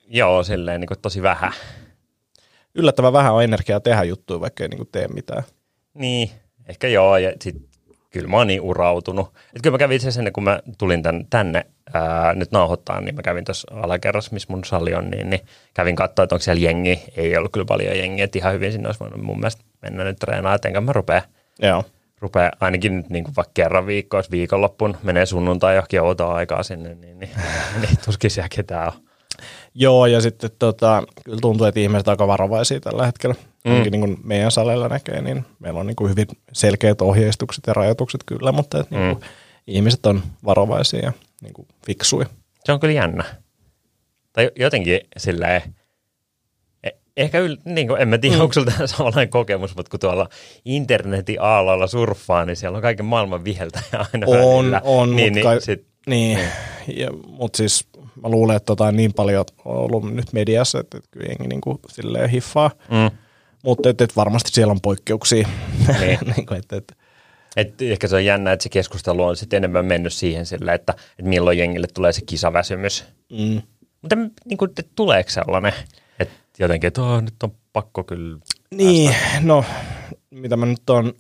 [0.09, 1.53] Joo, silleen niin kuin tosi vähän.
[2.75, 5.43] Yllättävän vähän on energiaa tehdä juttuja, vaikka ei niin kuin tee mitään.
[5.95, 6.31] Niin,
[6.69, 7.17] ehkä joo.
[7.17, 7.57] Ja sit,
[8.11, 9.27] kyllä mä oon niin urautunut.
[9.27, 13.15] Et kyllä mä kävin itse asiassa kun mä tulin tän, tänne ää, nyt nauhoittaa, niin
[13.15, 15.41] mä kävin tuossa alakerrassa, missä mun sali on, niin, niin
[15.75, 17.03] kävin katsoa, että onko siellä jengi.
[17.17, 20.19] Ei ollut kyllä paljon jengiä, että ihan hyvin sinne olisi voinut mun mielestä mennä nyt
[20.19, 21.23] treenaamaan, että enkä mä rupea
[21.63, 21.85] Joo
[22.21, 26.95] rupeaa ainakin nyt niin kuin vaikka kerran viikkoa, viikonloppuun menee sunnuntai johonkin outoa aikaa sinne,
[26.95, 27.31] niin, niin,
[27.81, 28.93] niin tuskin siellä ketään on.
[29.75, 33.35] Joo, ja sitten tota, kyllä tuntuu, että ihmiset aika varovaisia tällä hetkellä.
[33.65, 33.73] Mm.
[33.73, 37.75] Ainakin niin kuin meidän salilla näkee, niin meillä on niin kuin hyvin selkeät ohjeistukset ja
[37.75, 39.01] rajoitukset kyllä, mutta että mm.
[39.01, 39.31] niin kuin
[39.67, 42.27] ihmiset on varovaisia ja niin kuin fiksuja.
[42.65, 43.25] Se on kyllä jännä.
[44.33, 45.63] Tai jotenkin silleen,
[47.19, 48.43] Ehkä yl, niin kuin, en mä tiedä, mm.
[48.43, 50.29] onko sulla samanlainen kokemus, mutta kun tuolla
[50.65, 54.81] internetin aalalla surffaa, niin siellä on kaiken maailman viheltä aina On, välillä.
[54.85, 56.39] on, niin, mutta niin, sit, niin,
[56.87, 57.09] niin.
[57.27, 57.87] mutta siis
[58.23, 61.61] mä luulen, että tota niin paljon on ollut nyt mediassa, että, että kyllä jengi niin
[61.61, 62.71] kuin, silleen hiffaa.
[62.91, 63.19] Mm.
[63.65, 65.49] Mutta et, et varmasti siellä on poikkeuksia.
[66.01, 66.19] Niin.
[66.37, 66.97] niin kuin, et, et.
[67.57, 70.93] Et ehkä se on jännä, että se keskustelu on sitten enemmän mennyt siihen sille, että,
[70.93, 73.05] että milloin jengille tulee se kisaväsymys.
[73.33, 73.63] Mm.
[74.03, 75.73] Mutta niin kuin, tuleeko sellainen?
[76.59, 78.39] Jotenkin, että oh, nyt on pakko kyllä
[78.75, 79.41] Niin, päästä.
[79.43, 79.65] no
[80.31, 81.13] mitä mä nyt on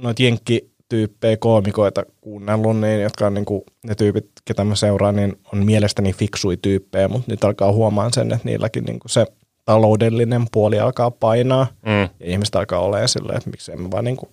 [0.00, 5.36] noita jenkkityyppejä koomikoita kuunnellut, niin, jotka on niin kuin, ne tyypit, ketä mä seuraan, niin
[5.52, 9.26] on mielestäni fiksui tyyppejä, mutta nyt alkaa huomaan sen, että niilläkin niin kuin se
[9.64, 12.00] taloudellinen puoli alkaa painaa mm.
[12.00, 14.30] ja ihmiset alkaa olemaan silleen, että miksei me vaan niin kuin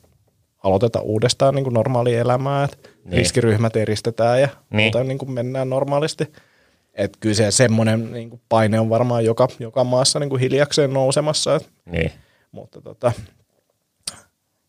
[0.64, 3.18] aloiteta uudestaan niin kuin normaalia elämää, että niin.
[3.18, 4.82] riskiryhmät eristetään ja niin.
[4.84, 6.28] muuta niin kuin mennään normaalisti.
[6.94, 10.94] Että kyllä se semmoinen niin kuin paine on varmaan joka, joka maassa niin kuin hiljakseen
[10.94, 11.56] nousemassa.
[11.56, 12.12] Et, niin.
[12.52, 13.12] Mutta tota,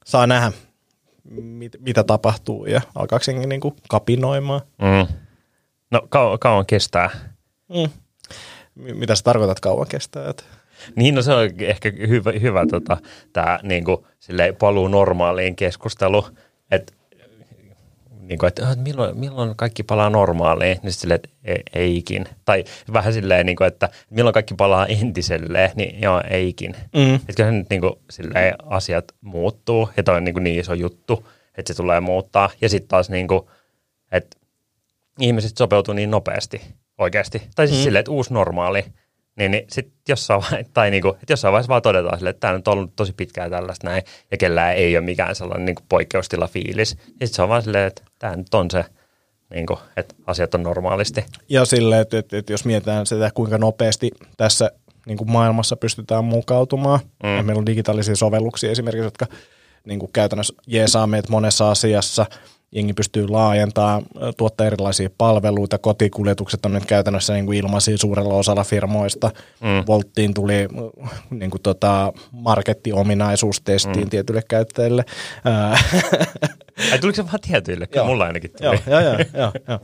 [0.04, 0.52] saa nähdä,
[1.30, 4.60] mit, mitä tapahtuu ja alkaako senkin niin kuin kapinoimaan.
[4.78, 5.14] Mm.
[5.90, 7.10] No kau- kauan kestää.
[7.68, 7.90] Mm.
[8.74, 10.30] Mitä sä tarkoitat kauan kestää?
[10.30, 10.44] Et?
[10.96, 12.96] Niin, no se on ehkä hyvä, hyvä tota,
[13.32, 13.84] tämä niin
[14.58, 16.26] paluu normaaliin keskustelu,
[16.70, 16.92] että
[18.28, 22.24] niin kuin, että milloin, milloin kaikki palaa normaaliin, niin silleen, että eikin.
[22.44, 26.76] Tai vähän silleen, niin kuin, että milloin kaikki palaa entiselleen, niin joo, eikin.
[26.96, 27.14] Mm.
[27.14, 30.74] Että kyllä nyt niin kuin, silleen, asiat muuttuu, ja toi on niin, kuin niin iso
[30.74, 32.50] juttu, että se tulee muuttaa.
[32.60, 33.42] Ja sitten taas, niin kuin,
[34.12, 34.36] että
[35.20, 36.60] ihmiset sopeutuu niin nopeasti
[36.98, 37.42] oikeasti.
[37.54, 37.84] Tai siis mm.
[37.84, 38.84] silleen, että uusi normaali,
[39.36, 42.52] niin, niin sitten jossain, vai- tai niinku, että jossain vaiheessa vaan todetaan sille, että tämä
[42.52, 46.46] nyt on ollut tosi pitkään tällaista näin, ja kellään ei ole mikään sellainen niinku poikkeustila
[46.46, 46.96] fiilis.
[46.98, 48.84] Ja sitten se on vaan silleen, että tämä nyt on se,
[49.50, 51.24] niinku, että asiat on normaalisti.
[51.48, 54.70] Ja sille, että, että, että jos mietitään sitä, kuinka nopeasti tässä
[55.06, 57.36] niin kuin maailmassa pystytään mukautumaan, mm.
[57.36, 59.26] ja meillä on digitaalisia sovelluksia esimerkiksi, jotka
[59.84, 62.26] niin kuin käytännössä jeesaa meitä monessa asiassa,
[62.72, 64.02] jengi pystyy laajentamaan,
[64.36, 69.30] tuottaa erilaisia palveluita, kotikuljetukset on nyt käytännössä niin kuin ilmaisia suurella osalla firmoista.
[69.60, 69.84] Mm.
[69.86, 70.68] Volttiin tuli
[71.30, 74.10] niin kuin tota, markettiominaisuus testiin mm.
[74.10, 75.04] tietyille käyttäjille.
[76.92, 77.86] Ai tuliko se vaan tietyille?
[77.86, 78.06] Kyllä Joo.
[78.06, 78.66] mulla ainakin tuli.
[78.86, 79.78] Joo, joo, joo, joo, joo.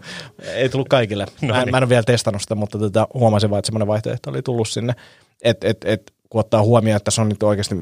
[0.55, 1.27] Ei tullut kaikille.
[1.43, 1.71] No Mä, en, niin.
[1.71, 4.69] mä en ole vielä testannut sitä, mutta tota, huomasin vaan, että semmoinen vaihtoehto oli tullut
[4.69, 4.95] sinne.
[5.45, 7.79] Et, et, et, kun ottaa huomioon, että se on nyt oikeasti 5-6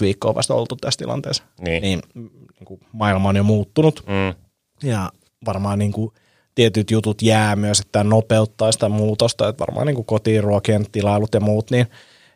[0.00, 1.82] viikkoa vasta oltu tässä tilanteessa, Niin.
[1.82, 4.04] niin, niin kuin maailma on jo muuttunut.
[4.06, 4.47] Mm.
[4.82, 5.12] Ja
[5.46, 6.12] varmaan niin kuin
[6.54, 11.40] tietyt jutut jää myös, että nopeuttaa sitä muutosta, että varmaan niin kuin kotiruokien tilailut ja
[11.40, 11.86] muut, niin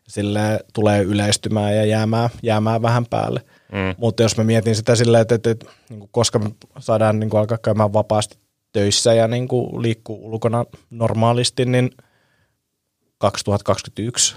[0.09, 3.41] sille tulee yleistymään ja jäämään, jäämään vähän päälle.
[3.73, 3.95] Mm.
[3.99, 7.31] Mutta jos mä mietin sitä silleen, että, että, että niin kuin koska me saadaan niin
[7.31, 8.39] kuin alkaa käymään vapaasti
[8.73, 11.91] töissä ja niin kuin liikkuu ulkona normaalisti, niin
[13.19, 14.37] 2021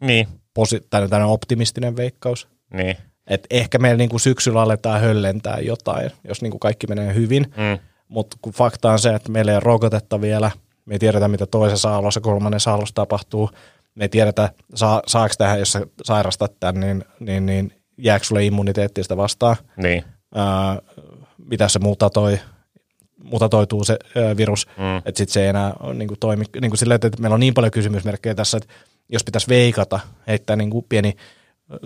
[0.00, 2.48] Niin, posi- tai tämmöinen optimistinen veikkaus.
[2.72, 2.96] niin.
[3.28, 7.46] Et ehkä meillä niinku syksyllä aletaan höllentää jotain, jos niinku kaikki menee hyvin.
[7.56, 7.78] Mm.
[8.08, 10.50] Mutta kun fakta on se, että meillä ei ole rokotetta vielä,
[10.84, 13.50] me ei tiedetä, mitä toisessa aallossa, kolmannessa aallossa tapahtuu.
[13.94, 18.44] Me ei tiedetä, saa, saako tähän, jos sä sairastat tämän, niin, niin, niin jääkö sulle
[18.44, 19.56] immuniteetti sitä vastaan.
[19.76, 20.04] Niin.
[20.34, 20.78] Ää,
[21.38, 22.40] mitä se mutatoi,
[23.22, 24.96] mutatoituu se ää, virus, mm.
[24.96, 26.44] että sitten se ei enää niin kuin toimi.
[26.60, 28.74] Niin kuin että meillä on niin paljon kysymysmerkkejä tässä, että
[29.08, 31.16] jos pitäisi veikata, heittää niin kuin pieni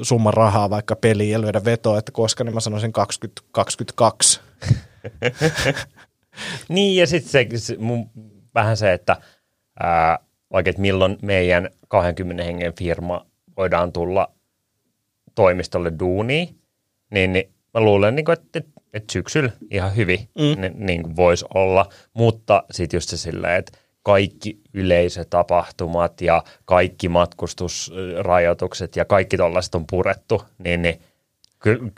[0.02, 4.40] summa rahaa vaikka peliin ja lyödä vetoa, että koska, niin mä sanoisin 2022.
[6.68, 8.10] Niin, ja sitten se, se mun,
[8.54, 9.16] vähän se, että
[9.80, 10.18] ää,
[10.52, 14.32] vaikka että milloin meidän 20 hengen firma voidaan tulla
[15.34, 16.58] toimistolle duuniin,
[17.10, 20.60] niin, niin mä luulen, niin kuin, että, että, että syksyllä ihan hyvin mm.
[20.60, 27.08] niin, niin kuin voisi olla, mutta sitten just se silleen, että kaikki yleisötapahtumat ja kaikki
[27.08, 31.00] matkustusrajoitukset ja kaikki tollaiset on purettu, niin, niin
[31.58, 31.90] kyllä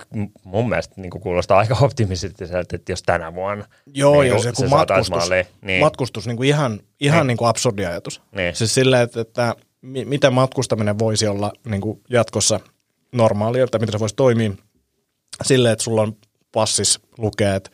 [0.45, 3.65] mun mielestä niin kuulostaa aika optimistiselta, että jos tänä vuonna
[3.95, 7.27] Joo, niin kuin se, kun saataisiin matkustus, maaliin, niin, matkustus niin kuin ihan, ihan Niin.
[7.27, 8.23] niin kuin absurdi ajatus.
[8.33, 8.57] Niin.
[8.57, 12.61] Siis silleen, että, että mi- miten matkustaminen voisi olla niin kuin jatkossa
[13.13, 14.53] normaalia, tai miten se voisi toimia
[15.43, 16.17] silleen, että sulla on
[16.53, 17.71] passis lukee, että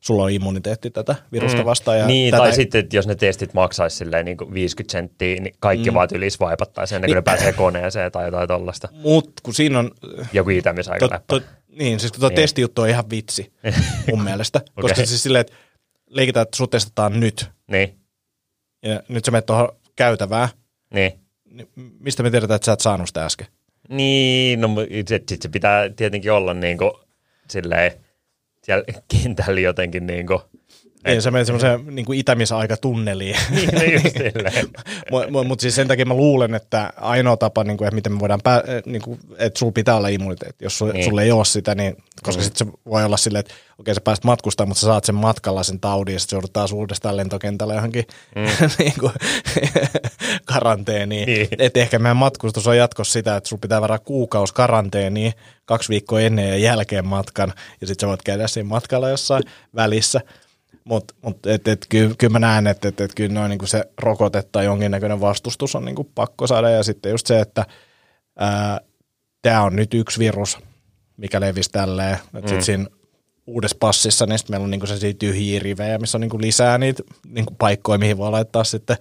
[0.00, 1.98] sulla on immuniteetti tätä virusta vastaan.
[1.98, 5.54] Ja niin, tätä, tai sitten, jos ne testit maksaisi silleen niin kuin 50 senttiä, niin
[5.60, 5.94] kaikki mm.
[5.94, 8.88] vaan yli swaipattaisiin ennen kuin ne pääsee koneeseen tai jotain tollasta.
[8.92, 9.90] Mut kun siinä on,
[10.32, 11.40] Joku itämisaika to, läppä.
[11.40, 12.36] to, niin, siis kun tuo Niin.
[12.36, 13.52] testijuttu on ihan vitsi
[14.10, 14.60] mun mielestä.
[14.60, 15.06] Koska Okei.
[15.06, 15.52] siis silleen, että
[16.10, 17.98] leikitään, että sut testataan nyt, Niin,
[18.82, 20.48] ja nyt sä menet tuohon käytävään,
[20.94, 21.12] niin.
[21.50, 21.68] niin
[22.00, 23.46] mistä me tiedetään, että sä et saanut sitä äsken?
[23.88, 26.90] Niin, no sitten sit se pitää tietenkin olla niin kuin
[27.50, 27.92] silleen
[28.62, 30.40] siellä kentällä jotenkin niin kuin,
[31.06, 33.36] Niin, sä menet semmoiseen niin kuin itämisaikatunneliin.
[33.54, 34.02] niin,
[35.10, 35.20] no.
[35.30, 38.20] Mutta mut siis sen takia mä luulen, että ainoa tapa, niin kuin, että miten me
[38.20, 40.64] voidaan, pää, niin kuin, että sulla pitää olla immuniteetti.
[40.64, 40.98] Jos sulla, Niin.
[41.00, 41.10] niin.
[41.10, 42.42] sulla ei ole sitä, niin, koska Mm.
[42.42, 42.44] mm.
[42.44, 45.62] sitten se voi olla silleen, että okei sä pääset matkustamaan, mutta sä saat sen matkalla
[45.62, 48.04] sen taudin ja sitten joudut taas uudestaan lentokentälle johonkin
[48.36, 48.42] mm.
[48.78, 49.12] niin kuin,
[50.44, 51.26] karanteeniin.
[51.26, 51.48] Niin.
[51.58, 55.32] Et ehkä meidän matkustus on jatkossa sitä, että sulla pitää varaa kuukausi karanteeniin
[55.64, 59.42] kaksi viikkoa ennen ja jälkeen matkan ja sitten sä voit käydä siinä matkalla jossain
[59.74, 60.20] välissä.
[60.84, 63.84] Mutta mut, et, et, kyllä, kyllä mä näen, että et, et, kyllä noin, niinku se
[63.98, 66.70] rokote tai jonkinnäköinen vastustus on niinku pakko saada.
[66.70, 67.66] Ja sitten just se, että
[69.42, 70.58] tämä on nyt yksi virus,
[71.16, 72.18] mikä levisi tälleen.
[72.32, 72.40] Mm.
[72.40, 72.86] Sitten siinä
[73.46, 77.54] uudessa passissa, niin meillä on niinku sellaisia tyhjiä rivejä, missä on niinku lisää niitä niinku
[77.58, 78.96] paikkoja, mihin voi laittaa sitten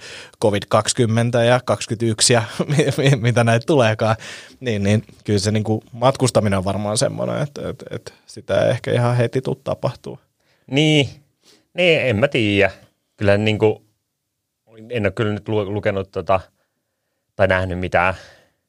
[0.46, 2.44] COVID-20 ja 21 ja
[2.78, 4.16] mi- mi- mitä näitä tuleekaan.
[4.60, 8.92] Niin, niin kyllä se niinku matkustaminen on varmaan semmoinen, että, että, että sitä ei ehkä
[8.92, 10.20] ihan heti tuu tapahtuu.
[10.72, 11.10] Niin,
[11.74, 12.72] niin, en mä tiedä.
[13.18, 13.86] Kyllä niin kuin,
[14.90, 16.40] en ole kyllä nyt lu- lukenut tota,
[17.36, 18.14] tai nähnyt mitään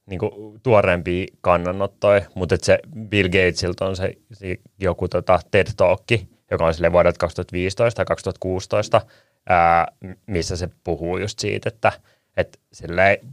[0.06, 6.02] niin kuin tuoreempia kannanottoja, mutta se Bill Gatesilta on se, se joku tota TED Talk,
[6.50, 9.00] joka on sille vuodelta 2015 tai 2016,
[9.48, 9.86] ää,
[10.26, 11.92] missä se puhuu just siitä, että
[12.36, 12.60] et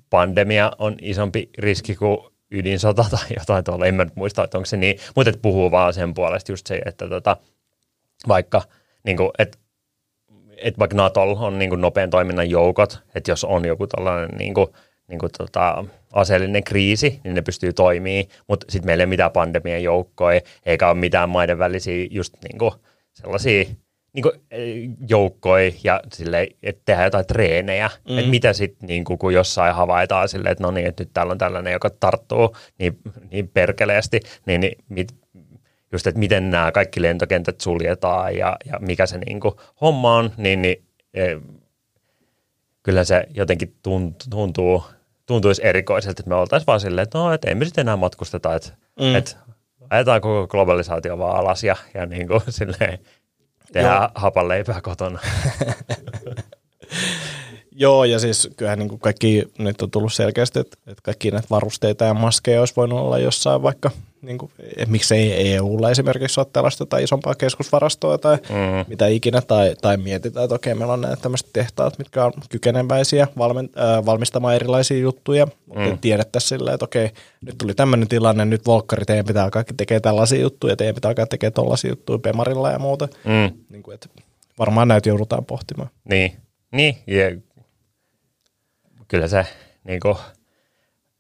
[0.10, 2.18] pandemia on isompi riski kuin
[2.52, 5.72] ydinsota tai jotain tuolla, en mä nyt muista, että onko se niin, mutta et puhuu
[5.72, 7.38] vaan sen puolesta just se, että tota,
[8.28, 8.62] vaikka
[9.08, 9.58] niin kuin, että
[10.58, 14.54] et vaikka Natolla on niin kuin nopean toiminnan joukot, että jos on joku tällainen niin
[14.54, 14.68] kuin,
[15.08, 19.32] niin kuin tota, aseellinen kriisi, niin ne pystyy toimimaan, mutta sitten meillä ei ole mitään
[19.32, 22.72] pandemian joukkoja, eikä ole mitään maiden välisiä just niin kuin
[23.14, 23.64] sellaisia
[24.14, 24.34] niin kuin,
[25.10, 27.90] joukkoja ja sille, että tehdään jotain treenejä.
[28.10, 28.18] Mm.
[28.18, 31.32] Että mitä sitten, niin kuin, kun jossain havaitaan silleen, että no niin, että nyt täällä
[31.32, 32.98] on tällainen, joka tarttuu niin,
[33.32, 35.16] niin perkeleesti, niin, niin mit,
[35.92, 40.32] just, että miten nämä kaikki lentokentät suljetaan ja, ja mikä se niin kuin, homma on,
[40.38, 41.36] niin, niin e,
[42.84, 43.76] kyllä se jotenkin
[44.30, 44.84] tuntuu,
[45.26, 48.70] tuntuisi erikoiselta, että me oltaisiin vaan silleen, että no, että emme sitten enää matkusteta, että,
[49.00, 49.16] mm.
[49.16, 49.36] että
[49.90, 53.00] ajetaan koko globalisaatio vaan alas ja, ja niin kuin, silleen,
[53.74, 55.20] tehdään hapanleipää kotona.
[57.80, 61.48] Joo, ja siis kyllähän niin kuin kaikki nyt on tullut selkeästi, että, että kaikki näitä
[61.50, 64.52] varusteita ja maskeja olisi voinut olla jossain vaikka, niin kuin,
[64.88, 68.86] miksei EUlla esimerkiksi ole tällaista tai isompaa keskusvarastoa tai mm.
[68.88, 73.28] mitä ikinä, tai, tai mietitään, että okei, meillä on näitä tämmöiset tehtaat, mitkä on kykeneväisiä
[73.38, 75.98] valmen, äh, valmistamaan erilaisia juttuja, mutta mm.
[75.98, 77.10] tiedettäisiin silleen, että okei,
[77.42, 81.26] nyt tuli tämmöinen tilanne, nyt Volkkari, teidän pitää kaikki tekee tällaisia juttuja, teidän pitää alkaa
[81.26, 83.08] tekee tällaisia juttuja Pemarilla ja muuta.
[83.26, 83.58] Mm.
[83.70, 84.10] Niin kuin, että
[84.60, 85.90] varmaan näitä joudutaan pohtimaan.
[86.10, 86.38] Niin,
[86.72, 87.42] niin, ja
[89.08, 89.46] kyllä se
[89.84, 90.16] niin kuin,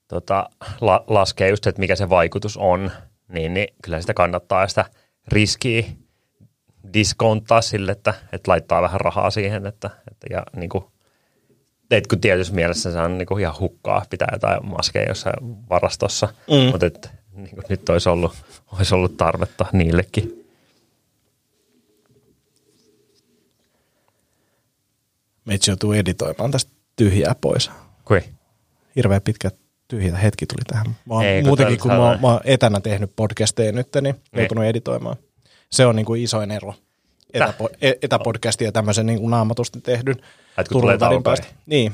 [0.07, 0.49] tota,
[0.81, 2.91] la, laskee just, että mikä se vaikutus on,
[3.27, 4.85] niin, niin kyllä sitä kannattaa sitä
[5.27, 5.83] riskiä
[6.93, 10.83] diskonttaa sille, että, että laittaa vähän rahaa siihen, että, että ja niin kuin,
[11.91, 16.27] et kun tietysti mielessä se on niin kuin ihan hukkaa pitää jotain maskeja jossain varastossa,
[16.51, 16.71] mm.
[16.71, 18.33] mutta että, niin kuin nyt olisi ollut,
[18.73, 20.47] olisi ollut tarvetta niillekin.
[25.45, 27.71] Meitsi joutuu editoimaan tästä tyhjää pois.
[28.05, 28.23] Kui?
[28.95, 29.51] Hirveän pitkä
[29.87, 30.95] tyhjä hetki tuli tähän.
[31.05, 34.15] Mä oon Ei, muutenkin, kun mä, mä oon etänä tehnyt podcasteja nyt, niin, niin.
[34.33, 35.15] joutunut editoimaan.
[35.71, 36.73] Se on niin kuin isoin ero.
[37.33, 40.15] Etäpo, e- etäpodcastin ja tämmöisen niin kuin naamatusti tehdyn
[40.69, 41.47] Turun päästä.
[41.65, 41.93] Niin,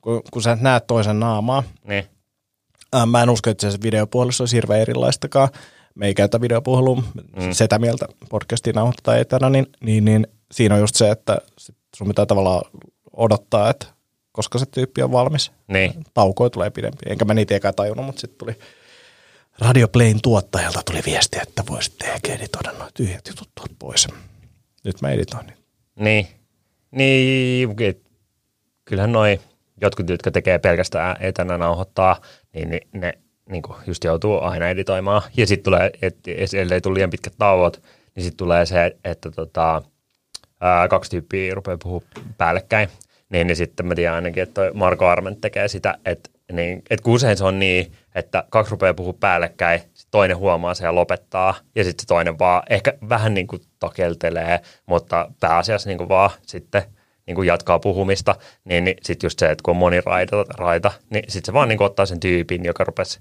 [0.00, 1.62] kun, kun sä näet toisen naamaa.
[1.84, 2.04] Niin.
[2.92, 5.48] Ää, mä en usko, että se videopuolessa olisi hirveän erilaistakaan.
[5.94, 7.52] Me ei käytä videopuhelua, mm.
[7.52, 11.38] setä mieltä podcastin nauhoittaa etänä, niin, niin, niin siinä on just se, että
[11.96, 12.62] sun pitää tavallaan
[13.16, 13.86] odottaa, että
[14.40, 15.52] koska se tyyppi on valmis.
[15.68, 16.04] Niin.
[16.14, 16.98] Taukoja tulee pidempi.
[17.06, 18.58] Enkä mä niitä eikä tajunnut, mutta sitten tuli
[19.58, 24.08] Radio Playn tuottajalta tuli viesti, että voisitte ehkä editoida noin tyhjät jutut tuolta pois.
[24.84, 25.56] Nyt mä editoin niin.
[25.96, 26.26] Niin.
[26.90, 27.76] Niin,
[28.84, 29.40] kyllähän noin
[29.80, 32.20] jotkut, jotka tekee pelkästään etänä nauhoittaa,
[32.54, 33.18] niin ne
[33.50, 35.22] niin kuin just joutuu aina editoimaan.
[35.36, 37.82] Ja sitten tulee, että ellei tule liian pitkät tauot,
[38.14, 39.82] niin sitten tulee se, että tota,
[40.60, 42.02] ää, kaksi tyyppiä rupeaa puhua
[42.38, 42.88] päällekkäin
[43.30, 47.02] niin, niin sitten mä tiedän ainakin, että toi Marko Arment tekee sitä, että, niin, että
[47.02, 50.94] kun usein se on niin, että kaksi rupeaa puhua päällekkäin, sit toinen huomaa se ja
[50.94, 56.08] lopettaa, ja sitten se toinen vaan ehkä vähän niin kuin tokeltelee, mutta pääasiassa niin kuin
[56.08, 56.82] vaan sitten
[57.26, 60.92] niin kuin jatkaa puhumista, niin, niin sitten just se, että kun on moni raita, raita
[61.10, 63.20] niin sitten se vaan niin kuin ottaa sen tyypin, joka rupesi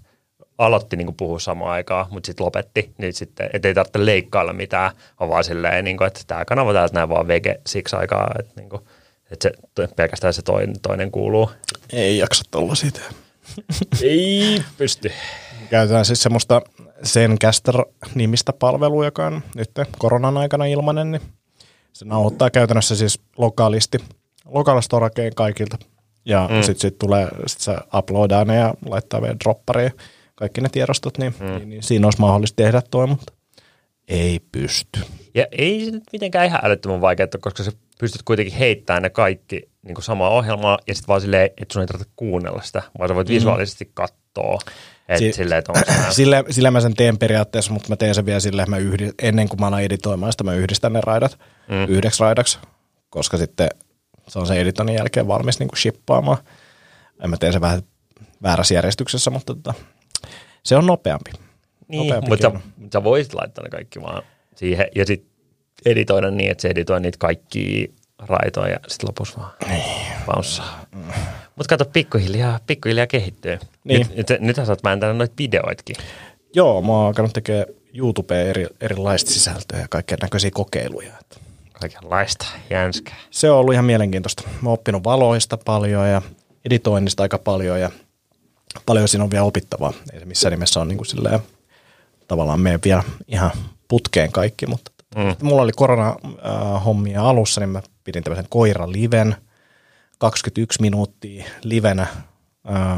[0.57, 4.91] aloitti niin puhua samaan aikaan, mutta sitten lopetti, niin sitten et ei tarvitse leikkailla mitään,
[5.19, 8.53] on vaan silleen, niin kuin, että tämä kanava täältä näin vaan vege siksi aikaa, että
[8.55, 8.81] niin kuin,
[9.31, 11.51] että se, pelkästään se toinen, toinen kuuluu.
[11.93, 12.99] Ei jaksa tuolla sitä.
[14.01, 15.11] Ei pysty.
[15.69, 16.61] Käytetään siis semmoista
[17.05, 21.21] Zencaster-nimistä palvelua, joka on nyt koronan aikana ilmanen, niin
[21.93, 23.97] se nauhoittaa käytännössä siis lokaalisti,
[24.45, 25.77] lokaalistorakeen kaikilta.
[26.25, 26.61] Ja mm.
[26.61, 29.91] sitten sit tulee, sit se uploadaa ne ja laittaa vielä droppariin
[30.35, 31.45] kaikki ne tiedostot, niin, mm.
[31.45, 33.33] niin, niin siinä olisi mahdollista tehdä toi, mutta
[34.07, 34.99] ei pysty.
[35.35, 39.69] Ja ei se nyt mitenkään ihan älyttömän vaikeaa, koska se pystyt kuitenkin heittämään ne kaikki
[39.81, 43.09] niin kuin samaa ohjelmaa ja sitten vaan silleen, että sun ei tarvitse kuunnella sitä, vaan
[43.09, 43.33] sä voit mm.
[43.33, 44.59] visuaalisesti katsoa.
[45.09, 45.73] Että si- silleen, että
[46.09, 49.13] sille, sille mä sen teen periaatteessa, mutta mä teen sen vielä silleen, että mä yhdist,
[49.21, 51.85] ennen kuin mä alan editoimaan sitä, mä yhdistän ne raidat mm.
[51.87, 52.59] yhdeksi raidaksi,
[53.09, 53.69] koska sitten
[54.27, 56.37] se on sen editoinnin jälkeen valmis niin kuin shippaamaan.
[57.27, 57.81] Mä teen sen vähän
[58.43, 59.73] väärässä järjestyksessä, mutta tota,
[60.63, 61.31] se on nopeampi.
[61.87, 62.59] Niin, nopeampi mutta sä,
[62.93, 64.23] sä voisit laittaa ne kaikki vaan
[64.59, 65.31] siihen ja sitten
[65.85, 69.51] editoida niin, että se editoi niitä kaikki raitoja ja sitten lopussa vaan
[70.25, 70.85] pausaa.
[70.95, 71.03] Mm.
[71.55, 73.59] Mutta kato, pikkuhiljaa, pikkuhiljaa kehittyy.
[73.83, 74.07] Niin.
[74.15, 75.95] Nyt, nyt, nythän sä oot vääntänyt noita videoitkin.
[76.53, 81.13] Joo, mä oon alkanut tekemään YouTubeen eri, erilaista sisältöä ja kaikkea näköisiä kokeiluja.
[81.73, 83.15] Kaikenlaista, jänskää.
[83.31, 84.43] Se on ollut ihan mielenkiintoista.
[84.61, 86.21] Mä oon oppinut valoista paljon ja
[86.65, 87.91] editoinnista aika paljon ja
[88.85, 89.93] paljon siinä on vielä opittavaa.
[90.13, 91.39] Ei se missään nimessä on niin kuin silleen,
[92.27, 93.51] tavallaan mene vielä ihan
[93.89, 95.35] putkeen kaikki, mutta Mm.
[95.41, 99.35] Mulla oli korona-hommia alussa, niin mä pidin tämmöisen koira-liven,
[100.17, 102.07] 21 minuuttia livenä.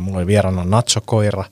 [0.02, 1.44] Mulla oli vieraana Nacho-koira,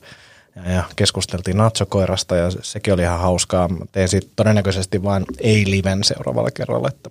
[0.74, 3.68] ja, keskusteltiin Nacho-koirasta ja se- sekin oli ihan hauskaa.
[3.68, 6.88] Mä teen siitä todennäköisesti vain ei-liven seuraavalla kerralla.
[6.88, 7.10] Että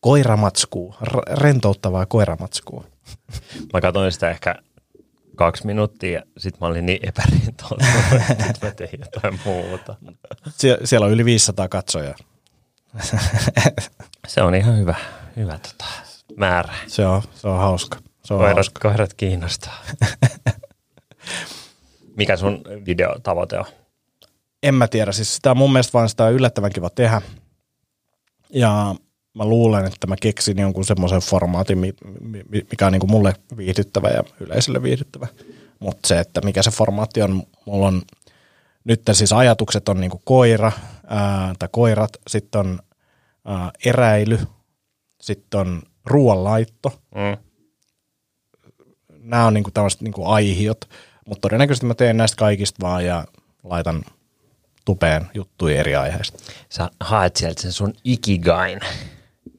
[0.00, 2.84] koiramatskua, r- rentouttavaa koiramatskua.
[3.72, 4.54] Mä katsoin sitä ehkä
[5.36, 7.82] kaksi minuuttia ja sit mä olin niin epärintoutunut,
[8.50, 9.96] että mä tein jotain muuta.
[10.48, 12.14] Sie- siellä on yli 500 katsojaa.
[14.26, 14.94] Se on ihan hyvä,
[15.36, 15.84] hyvä tota,
[16.36, 16.74] määrä.
[16.86, 17.98] Se on, se on hauska.
[18.24, 18.80] Se on Koirat, hauska.
[18.88, 19.82] koirat kiinnostaa.
[22.16, 23.64] Mikä sun videotavoite on?
[24.62, 27.22] En mä tiedä, siis sitä on mun mielestä vaan sitä on yllättävän kiva tehdä.
[28.50, 28.94] Ja
[29.34, 33.34] mä luulen, että mä keksin jonkun semmoisen formaatin, mi- mi- mikä on niin kuin mulle
[33.56, 35.26] viihdyttävä ja yleisölle viihdyttävä.
[35.78, 38.02] Mutta se, että mikä se formaatti on, mulla on
[38.84, 40.72] nyt siis ajatukset on niin kuin koira
[41.06, 42.78] ää, tai koirat, sitten on
[43.44, 44.38] ää, eräily,
[45.20, 47.00] sitten on ruoanlaitto.
[47.14, 47.36] Mm.
[49.18, 50.88] Nämä on niin kuin tämmöiset niin kuin aihiot,
[51.26, 53.24] mutta todennäköisesti mä teen näistä kaikista vaan ja
[53.62, 54.04] laitan
[54.84, 56.38] tupeen juttuja eri aiheista.
[56.68, 58.80] Sä haet sieltä sen sun ikigain.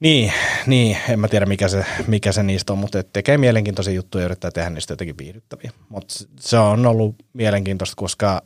[0.00, 0.32] Niin,
[0.66, 4.26] niin, en mä tiedä mikä se, mikä se niistä on, mutta tekee mielenkiintoisia juttuja ja
[4.26, 5.70] yrittää tehdä niistä jotenkin viihdyttäviä.
[5.88, 8.42] Mutta se on ollut mielenkiintoista, koska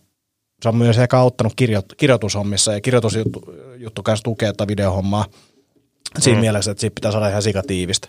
[0.62, 5.24] se on myös ehkä auttanut kirjo, kirjoitushommissa ja kirjoitusjuttu juttu kanssa tukee tätä videohommaa
[6.18, 6.40] siinä mm.
[6.40, 8.08] mielessä, että siitä pitää saada ihan sikatiivistä.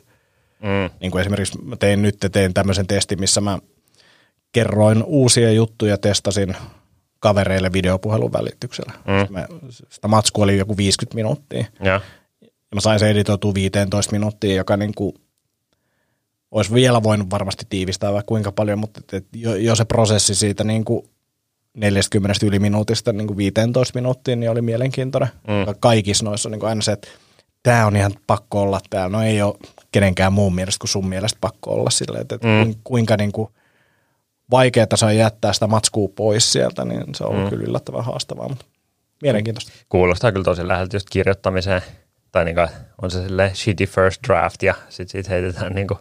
[0.62, 1.00] Mm.
[1.02, 3.60] Niin kuin esimerkiksi mä tein nyt tein tämmöisen testin, missä mä
[4.52, 6.56] kerroin uusia juttuja, testasin
[7.20, 8.94] kavereille videopuhelun välityksellä.
[8.94, 9.58] Mm.
[9.90, 11.66] Sitä matskua oli joku 50 minuuttia.
[11.84, 12.02] Ja.
[12.72, 15.14] Ja mä sain se editoitua 15 minuuttia, joka niin kuin
[16.52, 20.36] olisi vielä voinut varmasti tiivistää vaikka kuinka paljon, mutta et, et jo, jo, se prosessi
[20.36, 21.10] siitä niin kuin
[21.78, 25.30] 40 yli minuutista niin kuin 15 minuuttiin niin oli mielenkiintoinen.
[25.48, 25.76] Mm.
[25.80, 27.08] Kaikissa noissa on niin kuin aina se, että
[27.64, 29.18] tämä on ihan pakko olla täällä.
[29.18, 29.56] No ei ole
[29.92, 32.76] kenenkään muun mielestä kuin sun mielestä pakko olla silleen, että, että Mm.
[32.84, 33.50] kuinka niin kuin
[34.52, 37.50] vaikeaa se on jättää sitä matskua pois sieltä, niin se on ollut Mm.
[37.50, 38.66] kyllä yllättävän haastavaa, mutta
[39.22, 39.72] mielenkiintoista.
[39.90, 41.82] Kuulostaa kyllä tosi läheltä just kirjoittamiseen.
[42.32, 42.62] Tai niinku,
[43.02, 45.98] on se sille shitty first draft ja sit siitä heitetään niinku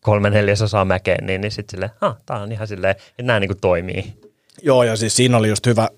[0.00, 3.54] kolme neljäsosaa mäkeen, niin, niin sitten silleen, ah, tää on ihan silleen, että nämä niinku
[3.60, 4.14] toimii.
[4.62, 5.88] Joo, ja siis siinä oli just hyvä,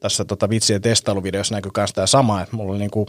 [0.00, 3.06] tässä tota vitsien testailuvideossa näkyy myös tämä sama, että mulla oli niinku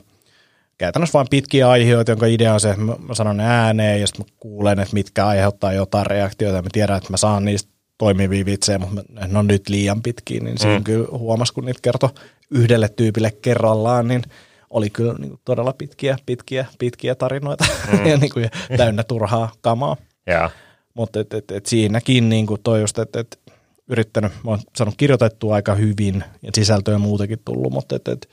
[0.77, 4.25] käytännössä vain pitkiä aiheita, jonka idea on se, että mä sanon ne ääneen ja sitten
[4.25, 8.45] mä kuulen, että mitkä aiheuttaa jotain reaktioita ja mä tiedän, että mä saan niistä toimivia
[8.45, 10.83] vitsejä, mutta ne on nyt liian pitkiä, niin siinä Mm.
[10.83, 12.09] kyllä huomasi, kun niitä kertoi
[12.51, 14.23] yhdelle tyypille kerrallaan, niin
[14.71, 18.05] oli kyllä niinku todella pitkiä, pitkiä, pitkiä tarinoita mm.
[18.09, 18.39] ja niinku
[18.77, 19.97] täynnä turhaa kamaa.
[20.27, 20.49] Ja,
[20.93, 23.39] Mutta et, et, et siinäkin niin kuin toi just, että et,
[23.87, 28.29] yrittänyt, mä oon saanut kirjoitettua aika hyvin ja sisältöä muutenkin tullut, mutta et, et,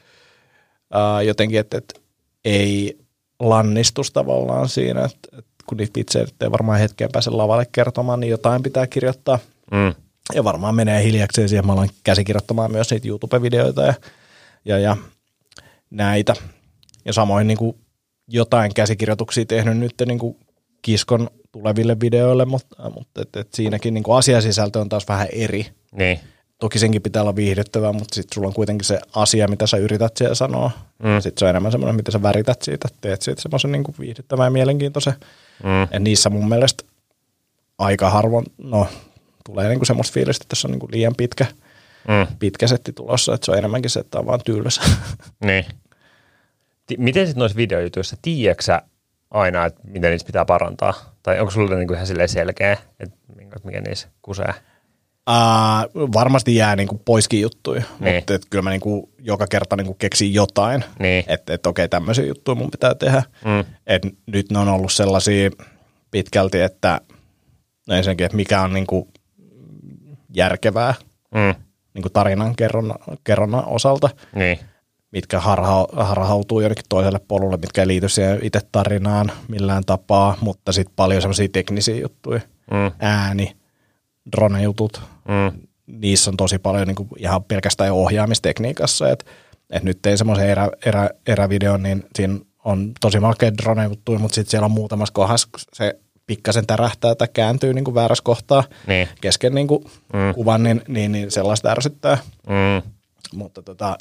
[0.92, 2.02] ää, jotenkin, että et,
[2.44, 2.98] ei
[3.40, 8.20] lannistus tavallaan siinä, että et, kun niitä vitsejä nyt ei varmaan hetken pääse lavalle kertomaan,
[8.20, 9.38] niin jotain pitää kirjoittaa.
[9.72, 9.94] mm,
[10.34, 13.94] Ja varmaan menee hiljakseen siihen, mä alan käsikirjoittamaan myös niitä YouTube-videoita ja,
[14.64, 14.96] ja, ja
[15.90, 16.34] näitä.
[17.04, 17.76] Ja samoin niin kuin
[18.28, 20.36] jotain käsikirjoituksia tehnyt nyt niin kuin
[20.82, 25.66] kiskon tuleville videoille, mutta, mutta et, et siinäkin niin kuin asiasisältö on taas vähän eri.
[25.92, 26.20] niin,
[26.58, 30.16] Toki senkin pitää olla viihdyttävää, mutta sitten sulla on kuitenkin se asia, mitä sä yrität
[30.16, 30.70] siellä sanoa.
[31.02, 31.20] Mm.
[31.20, 34.46] Sitten se on enemmän semmoinen, mitä sä värität siitä, teet siitä semmoisen niin kuin viihdyttävän
[34.46, 35.14] ja mielenkiintoisen.
[35.62, 36.84] mm, Ja niissä mun mielestä
[37.78, 38.86] aika harvoin, no
[39.46, 41.46] tulee niinku semmoista fiilistä, että tässä on niinku liian pitkä,
[42.08, 44.82] mm, pitkä setti tulossa, että se on enemmänkin se, että on vaan tylsä.
[45.44, 45.64] niin.
[46.86, 48.80] Ti- miten sitten noissa videojutuissa, tiedätkö
[49.30, 50.94] aina, että miten niistä pitää parantaa?
[51.22, 54.54] Tai onko sulle niinku ihan selkeä, että minkä- mikä niissä kusee?
[55.30, 58.14] Uh, varmasti jää niinku poiskin juttuja, Niin.
[58.16, 61.24] mutta et kyllä mä niinku joka kerta niinku keksin jotain, Niin.
[61.26, 63.22] että et, okei tämmöisiä juttuja mun pitää tehdä.
[63.44, 63.64] Mm.
[63.86, 65.50] Et nyt ne on ollut sellaisia
[66.10, 67.00] pitkälti, että
[67.88, 69.08] no ensinnäkin, että mikä on niinku
[70.34, 70.94] järkevää
[71.34, 71.62] Mm.
[71.98, 74.10] Niinku tarinan kerronnan, kerronnan osalta.
[74.34, 74.58] Niin.
[75.12, 80.72] mitkä harha, harhautuu jonnekin toiselle polulle, mitkä ei liity siihen itse tarinaan millään tapaa, mutta
[80.72, 82.92] sitten paljon semmoisia teknisiä juttuja, Mm.
[82.98, 83.56] ääni,
[84.36, 85.60] drone-jutut, Mm.
[85.86, 89.24] niissä on tosi paljon niin kuin ihan pelkästään ohjaamistekniikassa, että
[89.70, 94.50] et nyt tein semmoisen erä, erä, erävideon, niin siinä on tosi makea drone-juttuja, mutta sitten
[94.50, 95.98] siellä on muutamassa kohdassa se
[96.28, 99.08] pikkasen tärähtää tai kääntyy niin kuin väärässä kohtaa Niin.
[99.20, 100.34] kesken niin kuin Mm.
[100.34, 102.18] kuvan, niin, niin, niin sellaista ärsyttää.
[102.48, 102.90] Mm.
[103.34, 103.98] Mutta tota,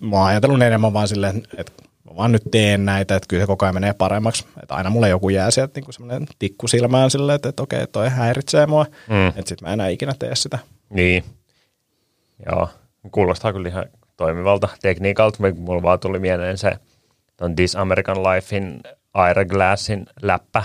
[0.00, 1.72] mä oon ajatellut enemmän vaan silleen, että
[2.10, 4.44] mä vaan nyt teen näitä, että kyllä se koko ajan menee paremmaksi.
[4.62, 8.08] Että aina mulle joku jää sieltä niin semmoinen tikku silmään silleen, että, että okei, toi
[8.08, 8.86] häiritsee mua.
[9.08, 9.28] Mm.
[9.28, 10.58] Että sit mä enää ikinä tee sitä.
[10.90, 11.24] Niin.
[12.46, 12.68] Joo.
[13.10, 13.84] Kuulostaa kyllä ihan
[14.16, 15.38] toimivalta tekniikalta.
[15.58, 16.72] Mulla vaan tuli mieleen se
[17.36, 18.80] ton This American Lifein
[19.14, 20.62] Aira Glassin läppä,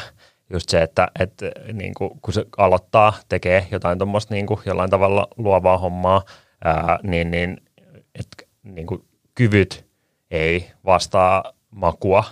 [0.53, 4.89] just se, että, että niin kuin, kun se aloittaa, tekee jotain tuommoista niin kuin jollain
[4.89, 6.23] tavalla luovaa hommaa,
[6.63, 7.57] ää, niin, niin,
[8.15, 8.27] et,
[8.63, 9.03] niin kuin
[9.35, 9.85] kyvyt
[10.31, 12.23] ei vastaa makua,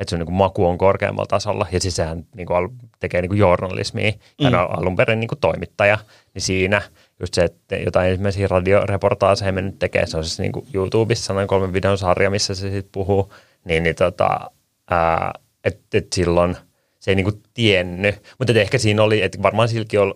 [0.00, 2.70] että se on, niin kuin, maku on korkeammalla tasolla, ja siis sehän niin kuin,
[3.00, 4.50] tekee niin kuin journalismia, mm.
[4.50, 5.98] ja on alun perin niin kuin toimittaja,
[6.34, 6.82] niin siinä
[7.20, 11.34] just se, että jotain ensimmäisiä radioreportaaseja me nyt tekee, se on siis niin kuin YouTubessa
[11.34, 13.32] noin kolmen videon sarja, missä se sitten puhuu,
[13.64, 14.50] niin, niin tota,
[15.64, 16.56] että et silloin
[17.04, 20.14] se ei niin kuin tiennyt, mutta ehkä siinä oli, että varmaan silläkin on,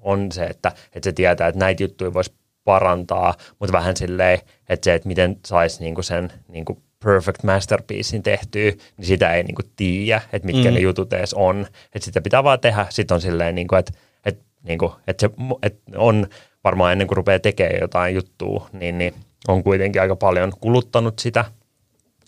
[0.00, 4.84] on se, että, että se tietää, että näitä juttuja voisi parantaa, mutta vähän silleen, että
[4.84, 10.22] se, että miten saisi niinku sen niinku perfect masterpiecein tehtyä, niin sitä ei niinku tiedä,
[10.32, 10.74] että mitkä mm.
[10.74, 11.66] ne jutut edes on.
[11.94, 12.86] Että sitä pitää vaan tehdä.
[12.90, 13.92] Sitten on silleen, niinku, että,
[14.24, 16.26] että, niinku, että se että on
[16.64, 19.14] varmaan ennen kuin rupeaa tekemään jotain juttua, niin, niin
[19.48, 21.44] on kuitenkin aika paljon kuluttanut sitä.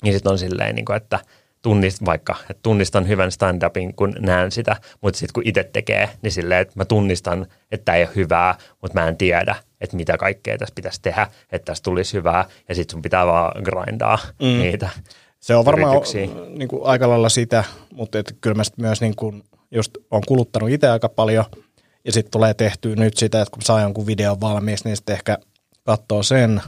[0.02, 1.18] Niin sitten on silleen, niinku, että–
[1.66, 6.32] tunnist, vaikka, että tunnistan hyvän stand-upin, kun näen sitä, mutta sitten kun itse tekee, niin
[6.32, 10.18] silleen, että mä tunnistan, että tämä ei ole hyvää, mutta mä en tiedä, että mitä
[10.18, 14.46] kaikkea tässä pitäisi tehdä, että tästä tulisi hyvää, ja sitten sun pitää vaan grindaa mm.
[14.46, 14.88] niitä
[15.40, 16.02] Se on varmaan
[16.48, 20.70] niin kuin aika lailla sitä, mutta et kyllä mä myös niin kuin just on kuluttanut
[20.70, 21.44] itse aika paljon,
[22.04, 25.38] ja sitten tulee tehtyä nyt sitä, että kun saa jonkun videon valmiiksi, niin sitten ehkä
[25.84, 26.62] katsoo sen,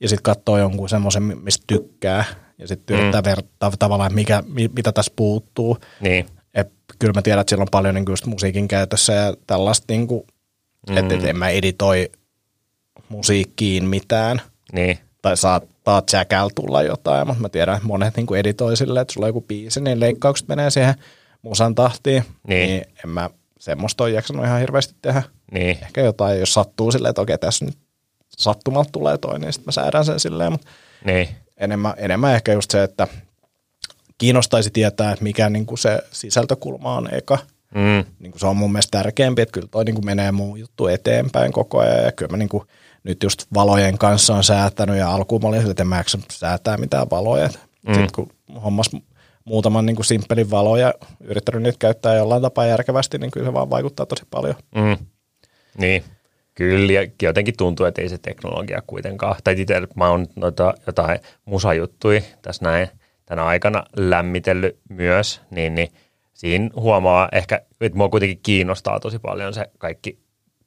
[0.00, 2.24] ja sitten katsoo jonkun semmoisen, mistä tykkää,
[2.58, 3.00] ja sitten mm.
[3.00, 4.42] yrittää vertaa tavallaan, mikä,
[4.76, 5.78] mitä tässä puuttuu.
[6.00, 6.26] Niin.
[6.54, 10.06] Et kyllä mä tiedän, että siellä on paljon niin just musiikin käytössä ja tällaista, niin
[10.06, 10.26] kuin,
[10.90, 10.96] mm.
[10.96, 12.10] että et en mä editoi
[13.08, 14.40] musiikkiin mitään.
[14.72, 14.98] Niin.
[15.22, 19.14] Tai saattaa Jackal tulla jotain, mutta mä tiedän, että monet niin kuin editoi silleen, että
[19.14, 20.94] sulla on joku biisi, niin leikkaukset menee siihen
[21.42, 22.24] musan tahtiin.
[22.48, 22.68] Niin.
[22.68, 25.22] niin en mä semmoista ole jaksanut ihan hirveästi tehdä.
[25.52, 25.78] Niin.
[25.82, 27.78] Ehkä jotain, jos sattuu silleen, että okei, tässä nyt
[28.28, 30.68] sattumalta tulee toi, niin sitten mä säädän sen silleen, mutta
[31.04, 31.28] niin
[31.60, 33.08] enemmän, enemmän ehkä just se, että
[34.18, 37.38] kiinnostaisi tietää, että mikä niin kuin se sisältökulma on eka.
[37.74, 38.04] Mm.
[38.18, 40.86] Niin kuin se on mun mielestä tärkeämpi, että kyllä toi niin kuin menee muu juttu
[40.86, 42.04] eteenpäin koko ajan.
[42.04, 42.64] Ja kyllä mä niin kuin
[43.04, 47.10] nyt just valojen kanssa on säätänyt ja alkuun mä olin että en mä säätää mitään
[47.10, 47.48] valoja.
[47.48, 47.94] Mm.
[47.94, 48.30] Sitten kun
[48.64, 48.90] hommas
[49.44, 53.70] muutaman niin kuin simppelin valoja, yrittänyt niitä käyttää jollain tapaa järkevästi, niin kyllä se vaan
[53.70, 54.54] vaikuttaa tosi paljon.
[54.74, 55.06] Mm.
[55.78, 56.04] Niin.
[56.58, 56.92] Kyllä,
[57.22, 62.64] jotenkin tuntuu, että ei se teknologia kuitenkaan, tai itse mä oon noita jotain musajuttuja tässä
[62.64, 62.88] näin
[63.26, 65.88] tänä aikana lämmitellyt myös, niin, niin
[66.34, 70.18] siinä huomaa ehkä, että mua kuitenkin kiinnostaa tosi paljon se kaikki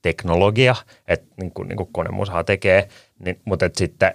[0.01, 0.75] teknologia,
[1.07, 2.87] että niin kuin, niin kuin konemusaa tekee,
[3.19, 4.13] niin, mutta että sitten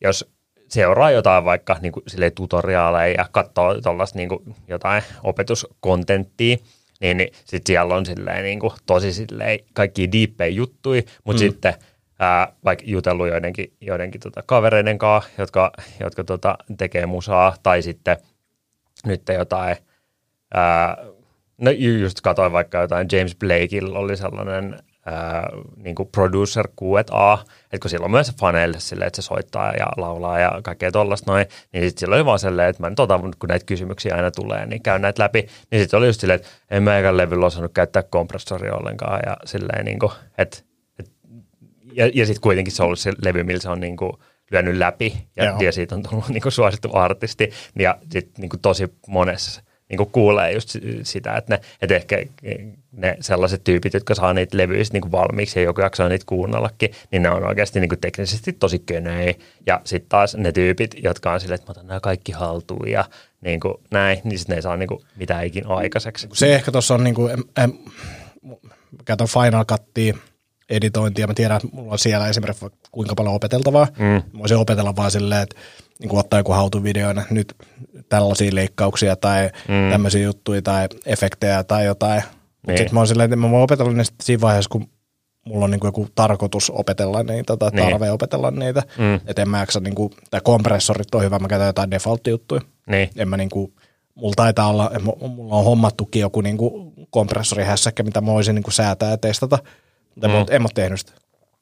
[0.00, 0.30] jos
[0.68, 4.28] seuraa jotain vaikka niin kuin, tutoriaaleja ja katsoo tuollaista niin
[4.68, 6.56] jotain opetuskontenttia,
[7.00, 11.48] niin, niin sitten siellä on silleen, niin kuin, tosi silleen kaikki diippejä juttui, mutta mm.
[11.48, 11.74] sitten
[12.18, 18.16] ää, vaikka jutellut joidenkin, joidenkin tota, kavereiden kanssa, jotka, jotka tota, tekee musaa, tai sitten
[19.06, 19.76] nyt jotain,
[20.54, 20.96] ää,
[21.58, 24.78] no just katsoin vaikka jotain, James Blakeilla oli sellainen
[25.76, 29.86] niin kuin producer Q&A, että kun sillä on myös faneille silleen, että se soittaa ja
[29.96, 33.20] laulaa ja kaikkea tollasta noin, niin sitten sillä oli vaan silleen, että mä nyt otan,
[33.20, 36.48] kun näitä kysymyksiä aina tulee, niin käyn näitä läpi, niin sitten oli just silleen, että
[36.70, 40.58] en mä eikä levyllä osannut käyttää kompressoria ollenkaan ja silleen niin kuin, että,
[40.98, 41.12] että
[41.92, 44.12] ja, ja sitten kuitenkin se on ollut se levy, millä se on niin kuin,
[44.50, 48.60] lyönyt läpi ja, ja siitä on tullut niin kuin suosittu artisti ja sitten niin kuin
[48.60, 52.16] tosi monessa niin kuin kuulee just sitä, että, ne, että ehkä
[52.92, 56.90] ne sellaiset tyypit, jotka saa niitä levyjä niin kuin valmiiksi ja joku jaksaa niitä kuunnellakin,
[57.12, 59.34] niin ne on oikeasti niin kuin teknisesti tosi könöi.
[59.66, 63.04] Ja sitten taas ne tyypit, jotka on silleen, että mä otan nämä kaikki haltuun ja
[63.40, 66.28] niin kuin näin, niin sitten ne ei saa niin kuin mitään ikin aikaiseksi.
[66.32, 67.72] Se ehkä tuossa on, niin kuin, em, em,
[69.04, 70.14] katson Final Cuttia,
[70.70, 71.26] editointia.
[71.26, 73.86] Mä tiedän, että mulla on siellä esimerkiksi kuinka paljon opeteltavaa.
[73.98, 74.04] Mm.
[74.04, 75.56] Mä voisin opetella vaan silleen, että
[76.00, 77.54] niin kuin ottaa joku hautuvideo, nyt
[78.08, 79.90] tällaisia leikkauksia tai mm.
[79.90, 82.22] tämmöisiä juttuja tai efektejä tai jotain.
[82.66, 82.78] Niin.
[82.78, 84.88] Sitten mä oon silleen, että mä voin opetella ne siinä vaiheessa, kun
[85.46, 87.84] mulla on niin kuin joku tarkoitus opetella niitä tai niin.
[87.84, 88.82] tarve opetella niitä.
[88.98, 89.14] Mm.
[89.26, 92.60] Että en mä jaksa, niin kuin, tai kompressorit on hyvä, mä käytän jotain default-juttuja.
[92.86, 93.10] Niin.
[93.16, 93.72] En mä niin kuin,
[94.14, 94.90] mulla taitaa olla,
[95.28, 99.58] mulla on hommattukin joku niin kuin kompressorihässäkkä, mitä mä voisin niin kuin säätää ja testata.
[100.14, 100.34] Mutta mm.
[100.50, 101.12] en mä ole tehnyt sitä.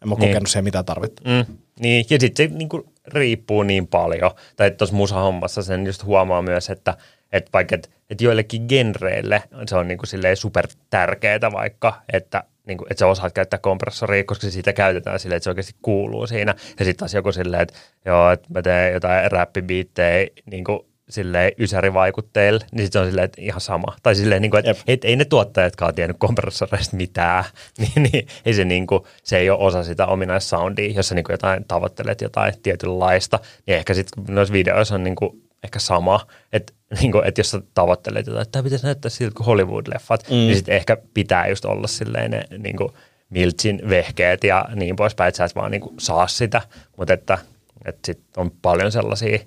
[0.03, 0.29] En mä niin.
[0.29, 1.23] kokenut siihen mitään tarvetta.
[1.25, 1.57] Mm.
[1.81, 4.31] Niin, ja sitten se niin kuin, riippuu niin paljon.
[4.57, 6.97] Tai tuossa musahommassa sen just huomaa myös, että
[7.33, 12.79] et vaikka et, et joillekin genreille se on niin kuin, super tärkeää vaikka, että niin
[12.79, 16.55] kuin, että sä osaat käyttää kompressoria, koska sitä käytetään silleen, että se oikeasti kuuluu siinä.
[16.79, 17.75] Ja sitten taas joku silleen, että
[18.05, 20.81] joo, että mä teen jotain räppibiittejä niin kuin
[21.11, 23.97] silleen ysärivaikutteille, niin sitten se on silleen, että ihan sama.
[24.03, 27.45] Tai silleen, niin kuin, että et, ei ne tuottajatkaan tiennyt kompressoreista mitään,
[27.79, 31.25] niin, niin ei se, niin kuin, se ei ole osa sitä ominaissoundia, jos sä niin
[31.25, 36.27] kuin jotain tavoittelet jotain tietynlaista, niin ehkä sitten noissa videoissa on niin kuin, ehkä sama,
[36.53, 40.31] että niin kuin, että jos sä tavoittelet jotain, että tämä pitäisi näyttää siltä kuin Hollywood-leffat,
[40.31, 40.35] mm.
[40.35, 42.93] niin sitten ehkä pitää just olla silleen ne niin kuin
[43.31, 46.63] Miltsin vehkeet ja niin poispäin, että sä et vaan niin kuin saa sitä,
[46.97, 47.39] mutta että,
[47.85, 49.39] että sitten on paljon sellaisia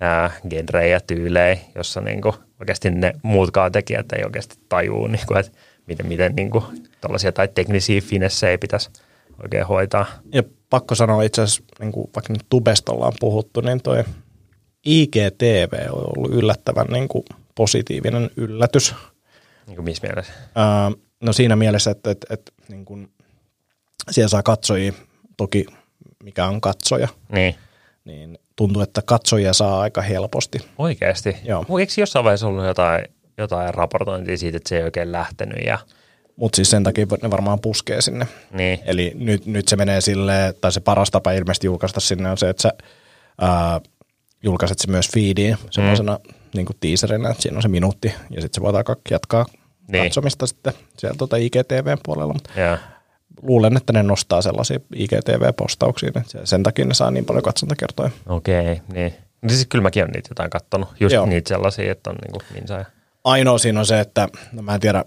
[0.00, 5.40] ää, genrejä, tyylejä, jossa niin kuin oikeasti ne muutkaan tekijät ei oikeasti tajuu, niin kuin,
[5.40, 5.52] että
[5.86, 6.64] miten, miten niin kuin,
[7.00, 8.90] tällaisia tai teknisiä finessejä pitäisi
[9.42, 10.06] oikein hoitaa.
[10.34, 14.04] Ja pakko sanoa itse asiassa, niin kuin vaikka nyt Tubesta ollaan puhuttu, niin toi
[14.84, 17.24] IGTV on ollut yllättävän niin kuin
[17.54, 18.94] positiivinen yllätys.
[19.66, 20.32] Niin kuin missä mielessä?
[20.54, 23.08] Ää, no siinä mielessä, että, että, että niin kuin,
[24.10, 24.92] siellä saa katsojia,
[25.36, 25.66] toki
[26.24, 27.54] mikä on katsoja, Niin.
[28.04, 30.58] niin tuntuu, että katsojia saa aika helposti.
[30.78, 31.36] Oikeasti?
[31.44, 31.64] Joo.
[31.80, 33.04] Eikö jossain vaiheessa ollut jotain,
[33.38, 35.78] jotain raportointia siitä, että se ei oikein lähtenyt ja
[36.36, 38.26] Mutta siis sen takia ne varmaan puskee sinne.
[38.52, 38.78] niin.
[38.84, 42.48] Eli nyt, nyt se menee silleen, tai se paras tapa ilmeisesti julkaista sinne on se,
[42.48, 42.72] että sä
[43.40, 43.80] ää,
[44.42, 46.34] julkaiset se myös feediin semmoisena mm.
[46.54, 49.46] niin teaserinä, että siinä on se minuutti, ja sitten se voidaan jatkaa
[49.92, 50.04] Niin.
[50.04, 52.32] katsomista sitten siellä tuota IGTVn puolella.
[52.32, 52.50] Mutta
[53.42, 58.10] luulen, että ne nostaa sellaisia IGTV-postauksia, että se- sen takia ne saa niin paljon katsontakertoja.
[58.26, 59.14] okei, okay, niin.
[59.42, 60.88] No siis kyllä mäkin olen niitä jotain kattonut.
[61.00, 61.26] Just Joo.
[61.26, 62.16] niitä sellaisia, että on
[62.54, 62.84] minsa ja
[63.24, 65.04] Ainoa siinä on se, että no mä en tiedä,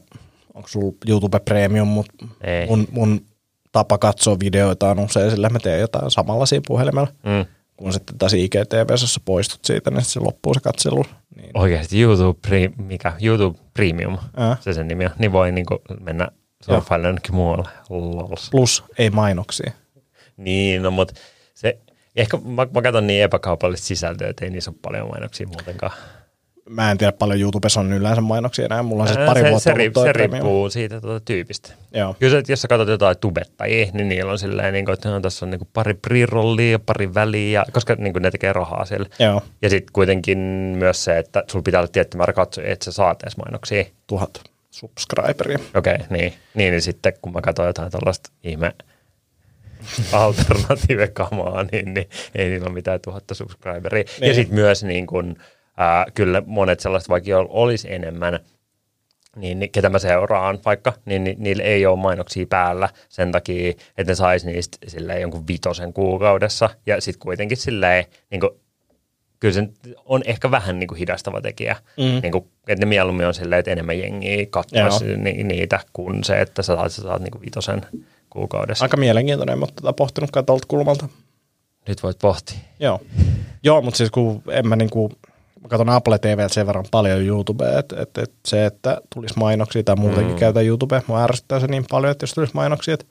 [0.54, 2.68] onko sulla YouTube Premium, mutta Ei.
[2.68, 3.26] mun, mun
[3.72, 7.08] tapa katsoa videoita on usein sillä, että mä teen jotain samalla siinä puhelimella.
[7.26, 7.46] mm.
[7.78, 11.06] kun sitten taas IGTV, jos sä poistut siitä, niin se loppuu se katselu.
[11.36, 13.14] Niin, Oikeasti YouTube, Pre- mikä?
[13.22, 14.58] YouTube Premium, Ää.
[14.62, 15.12] se sen nimi on.
[15.20, 16.28] Niin voi niinku mennä
[17.04, 17.70] jonnekin muualle.
[17.90, 18.50] Lols.
[18.52, 19.72] plus ei mainoksia.
[20.38, 21.12] Niin, no mut
[21.54, 21.78] se,
[22.16, 25.92] ehkä mä, mä katson niin epäkaupallista sisältöä, että ei niissä ole paljon mainoksia muutenkaan.
[26.70, 28.84] Mä en tiedä paljon YouTubessa on yleensä mainoksia enää.
[28.84, 31.74] Mulla on siis Ää, pari se, vuotta se, riip, toi se riippuu siitä tuota tyypistä.
[31.94, 32.16] Joo.
[32.20, 35.10] Kyllä se, että jos sä katsot jotain tubettajia, niin niillä on silleen, niin kuin, että
[35.10, 38.54] no, tässä on niin kuin pari pre-rollia ja pari väliä, koska niin kuin ne tekee
[38.54, 39.10] rahaa siellä.
[39.20, 40.38] Joo, Ja sitten kuitenkin
[40.78, 43.84] myös se, että sulla pitää olla tietty määrä katsojia, että sä saat edes mainoksia.
[44.08, 45.60] tuhat subscriberia.
[45.76, 46.34] Okei, okay, niin.
[46.54, 46.72] niin.
[46.72, 48.76] Niin sitten kun mä katson jotain tällaista ihme
[50.12, 54.04] alternatiivekamaa, niin, niin ei niillä ole mitään tuhatta subscriberia.
[54.20, 54.28] Niin.
[54.28, 55.36] Ja sitten myös niin kun,
[55.78, 58.40] ää, kyllä monet sellaiset, vaikka jo olisi enemmän,
[59.36, 63.70] niin, niin ketä mä seuraan vaikka, niin, niin niillä ei ole mainoksia päällä sen takia,
[63.70, 66.70] että ne saisi niistä silleen jonkun vitosen kuukaudessa.
[66.86, 68.52] Ja sitten kuitenkin silleen, niin kuin,
[69.44, 69.70] kyllä se
[70.06, 71.76] on ehkä vähän niin kuin hidastava tekijä.
[71.98, 72.04] Mm.
[72.04, 76.42] Niin kuin, että ne mieluummin on silleen, että enemmän jengiä katsoisi ni, niitä kuin se,
[76.42, 77.82] että sä saat, sä saat niin kuin vitosen
[78.30, 78.86] kuukaudessa.
[78.86, 81.10] Aika mielenkiintoinen, mutta tätä pohtinut tuolta kulmalta.
[81.88, 82.58] Nyt voit pohtia.
[82.80, 83.02] Joo.
[83.64, 85.12] Joo, mutta siis kun en mä niinku,
[85.62, 89.84] mä katson Apple TVltä sen verran paljon YouTubea, että et, et se, että tulisi mainoksia
[89.84, 90.40] tai muutenkin mm.
[90.40, 93.06] käytän YouTubea, mua ärsyttää se niin paljon, että jos tulisi mainoksia, että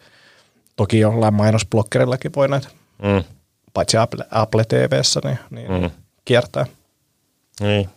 [0.76, 2.68] toki jollain mainosblokkerillakin voi näitä,
[3.03, 3.24] Mm.
[3.74, 5.91] paitsi Apple, Apple TVssä, niin, niin Mm.
[6.24, 6.66] Kiertää.
[7.60, 7.88] Niin.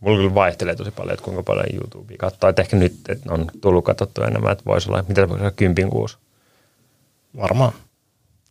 [0.00, 2.50] Mulla kyllä vaihtelee tosi paljon, että kuinka paljon YouTubea katsoo.
[2.50, 5.90] Että ehkä nyt että on tullut katsottu enemmän, että voisi olla, mitä voisi olla kympin
[5.90, 6.16] kuusi.
[7.36, 7.72] Varmaan.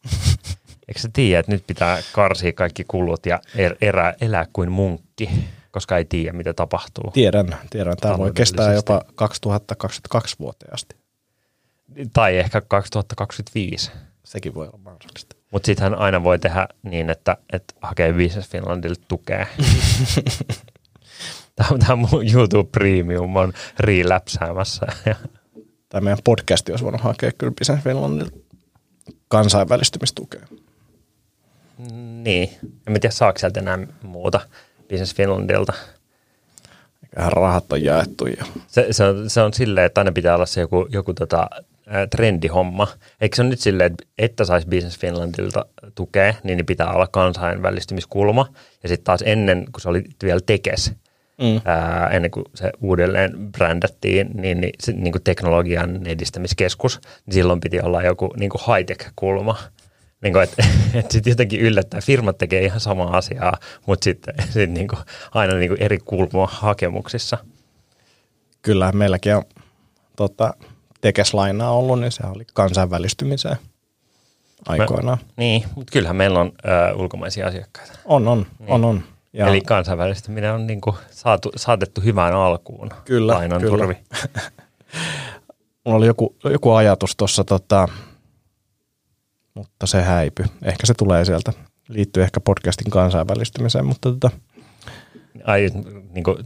[0.87, 5.29] Eikö sä tiedä, että nyt pitää karsia kaikki kulut ja er, erää, elää kuin munkki,
[5.71, 7.11] koska ei tiedä, mitä tapahtuu.
[7.11, 7.97] Tiedän, tiedän.
[7.97, 10.95] Tämä voi kestää jopa 2022 vuoteen asti.
[12.13, 13.91] Tai ehkä 2025.
[14.23, 15.34] Sekin voi olla mahdollista.
[15.55, 19.45] Mutta sittenhän aina voi tehdä niin, että, että hakee Business Finlandille tukea.
[21.55, 23.53] Tämä, tämä mun YouTube Premium on.
[25.05, 25.15] Ja
[25.89, 28.37] Tai meidän podcasti olisi voinut hakea kyllä Business Finlandilta
[29.27, 30.41] kansainvälistymistukea.
[32.23, 34.39] niin, en mä tiedä saako sieltä enää muuta
[34.89, 35.73] Business Finlandilta.
[37.03, 40.45] Eiköhän rahat on jaettu ja Se, se, on, se on silleen, että aina pitää olla
[40.45, 41.49] se joku, joku tota,
[42.09, 42.87] trendihomma.
[43.21, 45.65] Eikö se on nyt silleen, että, että saisi Business Finlandilta
[45.95, 48.47] tukea, niin, pitää olla kansainvälistymiskulma.
[48.83, 50.93] Ja sitten taas ennen, kun se oli vielä tekes,
[51.41, 51.61] Mm.
[51.65, 57.59] ää, ennen kuin se uudelleen brändättiin, niin, niin, se, niin kuin teknologian edistämiskeskus, niin silloin
[57.59, 59.57] piti olla joku niin kuin high-tech-kulma.
[60.21, 60.63] Niin kuin, että,
[60.99, 63.53] että sitten jotenkin yllättää, firmat tekee ihan samaa asiaa,
[63.85, 64.99] mutta sitten sit niin kuin,
[65.33, 67.37] aina niin kuin eri kulma hakemuksissa.
[68.61, 69.43] kyllä meilläkin on
[70.15, 70.53] tota,
[71.05, 73.57] tekeslainaa ollut, niin se oli kansainvälistymiseen
[74.67, 75.17] aikoinaan.
[75.37, 77.93] Niin, mutta kyllähän meillä on ö, ulkomaisia asiakkaita.
[78.05, 79.03] On, on, on, on.
[79.33, 79.47] Ja.
[79.47, 82.89] Eli kansainvälistyminen on niin kuin saatu, saatettu hyvään alkuun.
[83.05, 83.77] Kyllä, Lainan kyllä.
[83.77, 83.97] turvi.
[85.85, 87.87] Mulla oli joku, joku ajatus tuossa, tota,
[89.53, 90.43] mutta se häipy.
[90.63, 91.53] Ehkä se tulee sieltä.
[91.87, 94.29] Liittyy ehkä podcastin kansainvälistymiseen, mutta tota,
[95.43, 95.69] Ai,
[96.13, 96.37] niin kuin,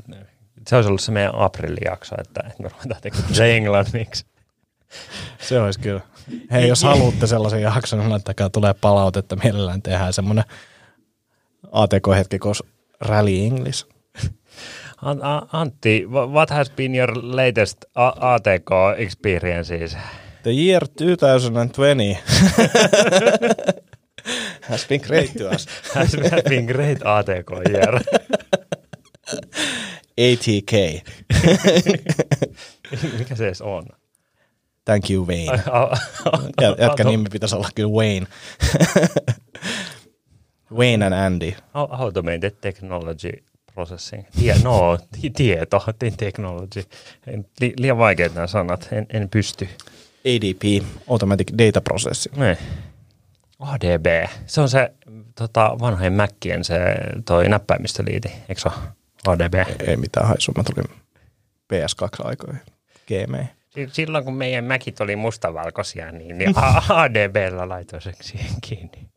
[0.67, 4.25] se olisi ollut se meidän aprillijakso, että että me ruvetaan tekemään se englanniksi.
[5.41, 6.01] Se olisi kyllä.
[6.51, 9.35] Hei, jos haluatte sellaisen jakson, niin laittakaa tulee palautetta.
[9.43, 10.43] Mielellään tehdään semmoinen
[11.71, 12.67] ATK-hetki, koska
[12.99, 13.87] rally English.
[15.51, 19.97] Antti, wha- what has been your latest ATK experiences?
[20.43, 22.03] The year 2020
[24.69, 25.67] has been great to us.
[25.95, 28.01] Has has been great ATK year.
[30.17, 31.03] ATK.
[33.19, 33.85] Mikä se edes on?
[34.89, 35.63] Thank you, Wayne.
[36.79, 38.27] Jätkä nimi pitäisi olla kyllä Wayne.
[40.73, 41.51] Wayne and Andy.
[41.51, 43.31] Au- Automated Technology
[43.73, 44.23] Processing.
[44.39, 46.83] Tie, no, ti- tieto, ti- technology.
[47.27, 49.69] En, li, liian vaikeat nämä sanat, en, en pysty.
[50.25, 52.37] ADP, Automatic Data Processing.
[52.37, 52.57] Ne.
[53.59, 54.05] ADB,
[54.45, 54.93] se on se
[55.35, 56.75] tota, vanhojen Mäkkien se
[57.25, 58.69] toi näppäimistöliiti, eikö se?
[59.27, 59.53] ADB.
[59.87, 60.89] Ei mitään haisua, mä tulin
[61.73, 62.59] PS2-aikoihin.
[63.07, 63.49] GME.
[63.87, 66.53] Si- Silloin kun meidän mäkit oli mustavalkoisia, niin, niin
[66.89, 69.09] ADBllä laitoin sen siihen kiinni.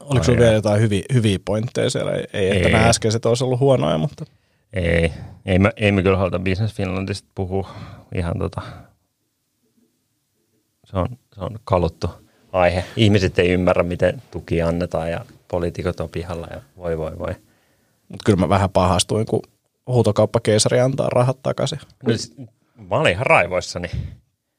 [0.00, 2.12] Oliko sulla vielä jotain hyviä, hyviä pointteja siellä?
[2.12, 4.24] Ei, ei että nämä äskeiset olisi ollut huonoja, mutta
[4.72, 5.12] Ei,
[5.46, 7.70] ei me, ei me kyllä haluta Business Finlandista puhua
[8.14, 8.60] ihan tota,
[10.84, 12.10] se on, se on kaluttu
[12.52, 12.84] aihe.
[12.96, 17.34] Ihmiset ei ymmärrä, miten tuki annetaan ja poliitikot on pihalla ja voi voi voi.
[18.08, 19.42] Mutta kyllä mä vähän pahastuin, kun
[19.86, 21.78] huutokauppakeisari antaa rahat takaisin.
[22.06, 22.12] No,
[22.78, 23.90] mä olin ihan raivoissani.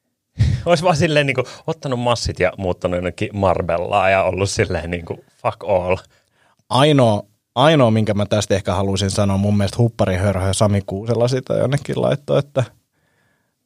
[0.65, 5.05] Olisi vaan silleen niin kuin, ottanut massit ja muuttanut jonnekin Marbellaa ja ollut silleen niin
[5.05, 5.97] kuin, fuck all.
[6.69, 7.23] Ainoa,
[7.55, 12.01] ainoa, minkä mä tästä ehkä haluaisin sanoa, mun mielestä Huppari Hörhö Sami Kuusela sitä jonnekin
[12.01, 12.63] laittoi, että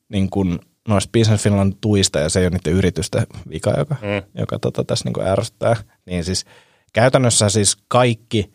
[0.09, 4.39] niin kun noista Business Finland tuista, ja se ei ole niiden yritysten vika, joka, mm.
[4.39, 5.75] joka tota, tässä niin ärsyttää,
[6.05, 6.45] niin siis
[6.93, 8.53] käytännössä siis kaikki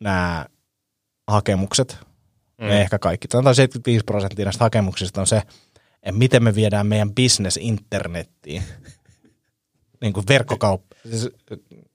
[0.00, 0.46] nämä
[1.28, 1.98] hakemukset,
[2.62, 2.68] mm.
[2.68, 5.36] ne ehkä kaikki, sanotaan 75 prosenttia näistä hakemuksista on se,
[6.02, 8.62] että miten me viedään meidän business internettiin.
[10.02, 11.30] niin kuin verkkokauppa, siis,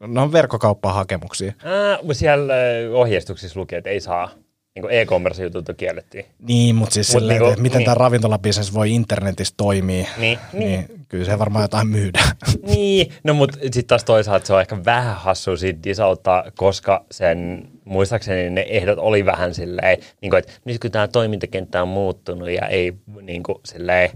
[0.08, 1.54] ne on verkkokauppahakemuksia.
[2.02, 2.54] Mutta siellä
[2.94, 4.30] ohjeistuksissa lukee, että ei saa.
[4.76, 6.26] Niin kuin e-commerce-jutut kiellettiin.
[6.40, 7.86] Niin, mutta siis Mut silleen, että miten niin.
[7.86, 12.32] tämä ravintolabisnes voi internetissä toimia, Niin, niin kyllä se varmaan jotain myydään.
[12.68, 17.68] Niin, no mutta sitten taas toisaalta se on ehkä vähän hassu siitä disauttaa, koska sen,
[17.86, 22.50] muistaakseni ne ehdot oli vähän silleen, niin kuin, että nyt kun tämä toimintakenttä on muuttunut
[22.50, 24.10] ja ei niin kuin, silleen,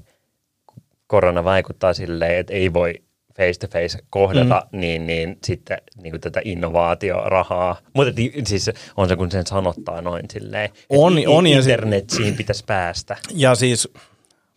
[1.07, 2.93] korona vaikuttaa silleen, että ei voi
[3.37, 4.79] face to face kohdata, mm.
[4.79, 7.75] niin, niin sitten niin kuin tätä innovaatiorahaa.
[7.93, 8.13] Mutta
[8.45, 13.17] siis on se, kun sen sanottaa noin silleen, On- on ja se- internetsiin pitäisi päästä.
[13.33, 13.87] Ja siis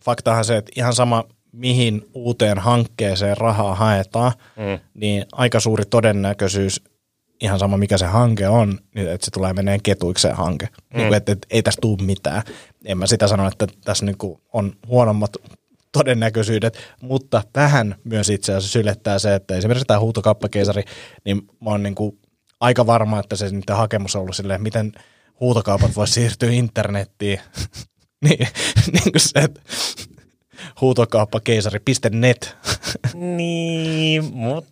[0.05, 1.23] faktahan se, että ihan sama
[1.55, 4.79] mihin uuteen hankkeeseen rahaa haetaan, mm.
[4.93, 6.83] niin aika suuri todennäköisyys,
[7.41, 10.65] ihan sama mikä se hanke on, niin että se tulee meneen ketuikseen hanke.
[10.65, 10.97] Mm.
[10.97, 12.41] Niin kuin, että, että ei tässä tule mitään.
[12.85, 15.31] En mä sitä sano, että tässä niin kuin on huonommat
[15.91, 20.83] todennäköisyydet, mutta vähän myös itse asiassa sylettää se, että esimerkiksi tämä huutokauppakeisari,
[21.25, 22.19] niin mä oon niin kuin
[22.59, 24.91] aika varma, että se niiden hakemus on ollut silleen, miten
[25.39, 27.39] huutokaupat voi siirtyä internettiin.
[28.25, 28.47] niin,
[28.91, 29.61] niin kuin se, että
[30.81, 32.55] huutokauppakeisari.net.
[33.13, 34.69] Niin, mutta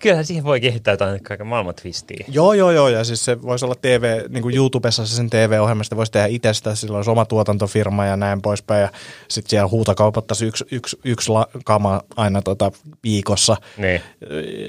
[0.00, 2.24] kyllähän siihen voi kehittää jotain kaiken maailman twistiä.
[2.28, 5.96] joo, joo, joo, ja siis se voisi olla TV, niin kuin YouTubessa se sen TV-ohjelmasta
[5.96, 8.88] voisi tehdä itsestä, sillä olisi oma tuotantofirma ja näin poispäin, ja
[9.28, 12.72] sitten siellä huutokaupattaisiin yksi, yksi, yksi la, kama aina tota
[13.04, 14.00] viikossa Niin.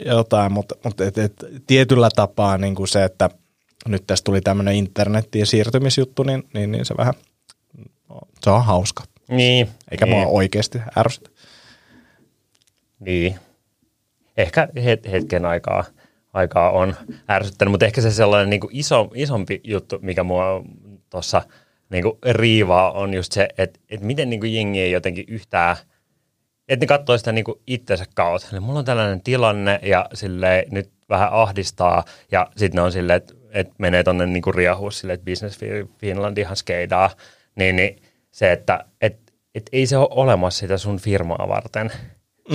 [0.05, 1.33] jotain, mutta, mutta et, et,
[1.67, 3.29] tietyllä tapaa niin kuin se, että
[3.87, 7.13] nyt tästä tuli tämmöinen internettiin siirtymisjuttu, niin, niin, niin se vähän,
[8.41, 9.03] se on hauska.
[9.29, 9.69] Niin.
[9.91, 10.17] Eikä niin.
[10.17, 11.29] mua oikeasti ärsytä.
[12.99, 13.35] Niin.
[14.37, 15.83] Ehkä het- hetken aikaa,
[16.33, 16.95] aikaa on
[17.29, 20.63] ärsyttänyt, mutta ehkä se sellainen niin kuin iso, isompi juttu, mikä mua
[21.09, 21.41] tuossa
[21.89, 25.75] niin kuin riivaa, on just se, että, että miten niin kuin jengi ei jotenkin yhtään,
[26.67, 28.47] että ne katsoo sitä niin kuin itsensä kautta.
[28.51, 33.17] Eli mulla on tällainen tilanne ja silleen, nyt vähän ahdistaa ja sitten ne on silleen,
[33.17, 35.59] että, että menee tonne niin riehuun silleen, että Business
[35.99, 37.09] Finland ihan skeidaa,
[37.55, 38.01] niin, niin
[38.39, 39.17] se, että et,
[39.55, 41.91] et ei se ole olemassa sitä sun firmaa varten,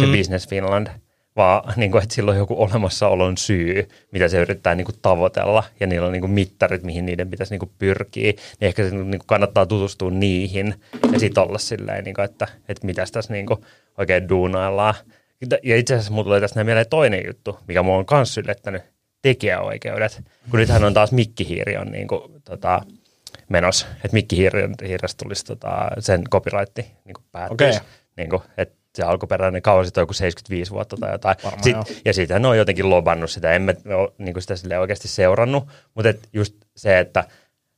[0.00, 0.12] se mm.
[0.12, 0.86] Business Finland,
[1.36, 5.64] vaan niin kuin, että sillä on joku olemassaolon syy, mitä se yrittää niin kuin, tavoitella,
[5.80, 8.94] ja niillä on niin kuin, mittarit, mihin niiden pitäisi niin kuin, pyrkiä, niin ehkä se
[8.94, 10.74] niin kuin, kannattaa tutustua niihin,
[11.12, 13.60] ja sitten olla silleen, niin kuin, että, että mitäs tässä niin kuin,
[13.98, 14.94] oikein duunaillaan.
[15.62, 18.82] Ja itse asiassa mulla tulee tästä mieleen toinen juttu, mikä mua on myös yllättänyt,
[19.22, 20.22] tekijäoikeudet.
[20.50, 22.82] Kun nythän on taas mikkihiiri on niin kuin, tota,
[23.48, 27.78] menossa, että mikkihiirestä tulisi tota, sen copyright niin päättyisi.
[27.78, 27.90] Okei.
[28.16, 31.36] Niin kuin, että se alkuperäinen kausi on joku 75 vuotta tai jotain.
[31.44, 31.84] Varmaan Sit, joo.
[32.04, 35.68] ja siitä ne on jotenkin lobannut sitä, en mä ole niin sitä silleen oikeasti seurannut,
[35.94, 37.24] mutta et just se, että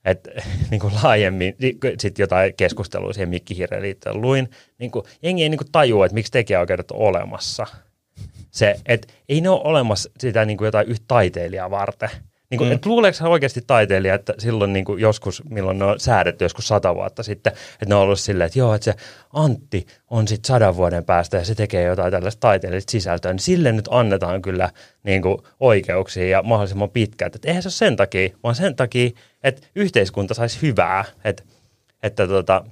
[0.05, 0.29] et,
[0.71, 1.57] niin kuin laajemmin,
[1.99, 6.15] sitten jotain keskustelua siihen mikkihiireen liittyen luin, niin kuin, jengi ei niin kuin tajua, että
[6.15, 7.67] miksi tekijäoikeudet on olemassa.
[8.51, 12.11] Se, että ei ne ole olemassa sitä niin kuin jotain yhtä taiteilijaa varten.
[12.51, 12.75] Niin kuin, mm.
[12.75, 16.69] et luuleeko hän oikeasti taiteilija, että silloin niin kuin joskus, milloin ne on säädetty joskus
[16.69, 18.95] sata vuotta sitten, että ne on ollut silleen, että joo, että se
[19.33, 23.73] Antti on sitten sadan vuoden päästä ja se tekee jotain tällaista taiteellista sisältöä, niin sille
[23.73, 24.71] nyt annetaan kyllä
[25.03, 27.33] niin kuin oikeuksia ja mahdollisimman pitkään.
[27.35, 29.11] Että eihän se ole sen takia, vaan sen takia,
[29.43, 31.43] että yhteiskunta saisi hyvää, että,
[32.03, 32.65] että tota,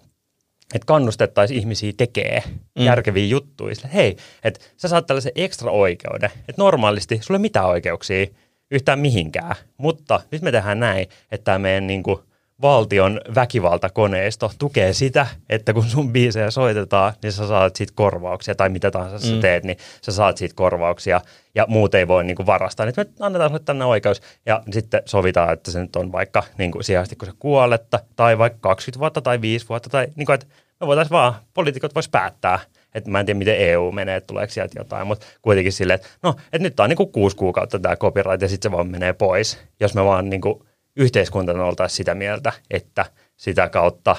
[0.75, 2.85] että kannustettaisiin ihmisiä tekee mm.
[2.85, 3.75] järkeviä juttuja.
[3.75, 8.27] Sille, hei, että sä saat tällaisen ekstra oikeuden, että normaalisti ei ole mitään oikeuksia
[8.75, 12.19] yhtään mihinkään, mutta nyt me tehdään näin, että tämä meidän niin kuin,
[12.63, 18.69] valtion väkivaltakoneisto tukee sitä, että kun sun biisejä soitetaan, niin sä saat siitä korvauksia tai
[18.69, 19.35] mitä tahansa mm.
[19.35, 21.21] sä teet, niin sä saat siitä korvauksia
[21.55, 22.87] ja muut ei voi niin kuin varastaa.
[22.87, 26.71] Nyt me annetaan sulle tänne oikeus ja sitten sovitaan, että se nyt on vaikka niin
[26.71, 30.35] kuin sijasti, kun sä kuoletta tai vaikka 20 vuotta tai 5 vuotta tai niin kuin,
[30.35, 30.47] että
[30.81, 32.59] me voitaisiin vaan, poliitikot vois päättää,
[32.95, 36.09] että mä en tiedä, miten EU menee, että tuleeko sieltä jotain, mutta kuitenkin silleen, että
[36.23, 39.13] no, että nyt on niin kuin kuusi kuukautta tämä copyright ja sitten se vaan menee
[39.13, 40.65] pois, jos me vaan niin kuin
[40.97, 43.05] yhteiskuntana oltaisiin sitä mieltä, että
[43.37, 44.17] sitä kautta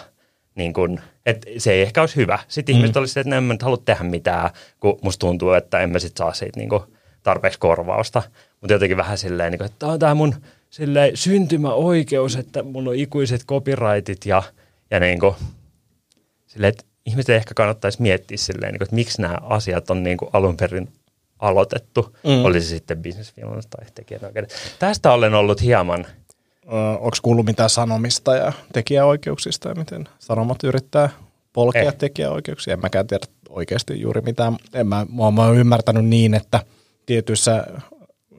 [0.56, 2.40] niin kuin, että se ei ehkä olisi hyvä.
[2.48, 2.78] Sitten mm.
[2.78, 4.50] ihmiset olisivat, että no, en mä nyt halua tehdä mitään,
[4.80, 6.84] kun musta tuntuu, että en mä sitten saa siitä niin kuin
[7.24, 8.24] tarpeeksi korvausta.
[8.62, 10.36] Mutta jotenkin vähän silleen, niin kuin, että tämä on tämä mun
[10.70, 14.44] silleen, syntymäoikeus, että mulla on ikuiset copyrightit ja,
[14.92, 15.36] ja niin kuin,
[16.48, 20.18] silleen, että ihmiset ehkä kannattaisi miettiä silleen, niin kuin, että miksi nämä asiat on niin
[20.18, 20.90] kuin alun perin
[21.40, 22.46] aloitettu, mm.
[22.46, 24.56] oli se sitten Business Finland tai tekijänoikeudet.
[24.80, 26.06] Tästä olen ollut hieman.
[27.00, 31.10] Onko kuullut mitään sanomista ja tekijäoikeuksista ja miten sanomat yrittää
[31.54, 31.96] polkea eh.
[31.96, 32.74] tekijäoikeuksia?
[32.74, 34.58] En mäkään tiedä oikeasti juuri mitään.
[34.74, 36.60] En mä, mä, mä oon ymmärtänyt niin, että
[37.06, 37.68] tietyissä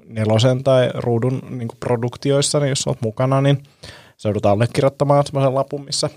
[0.04, 3.62] nelosen tai ruudun niin produktioissa, niin jos olet mukana, niin
[4.16, 6.10] se joudut allekirjoittamaan sellaisen lapun, missä,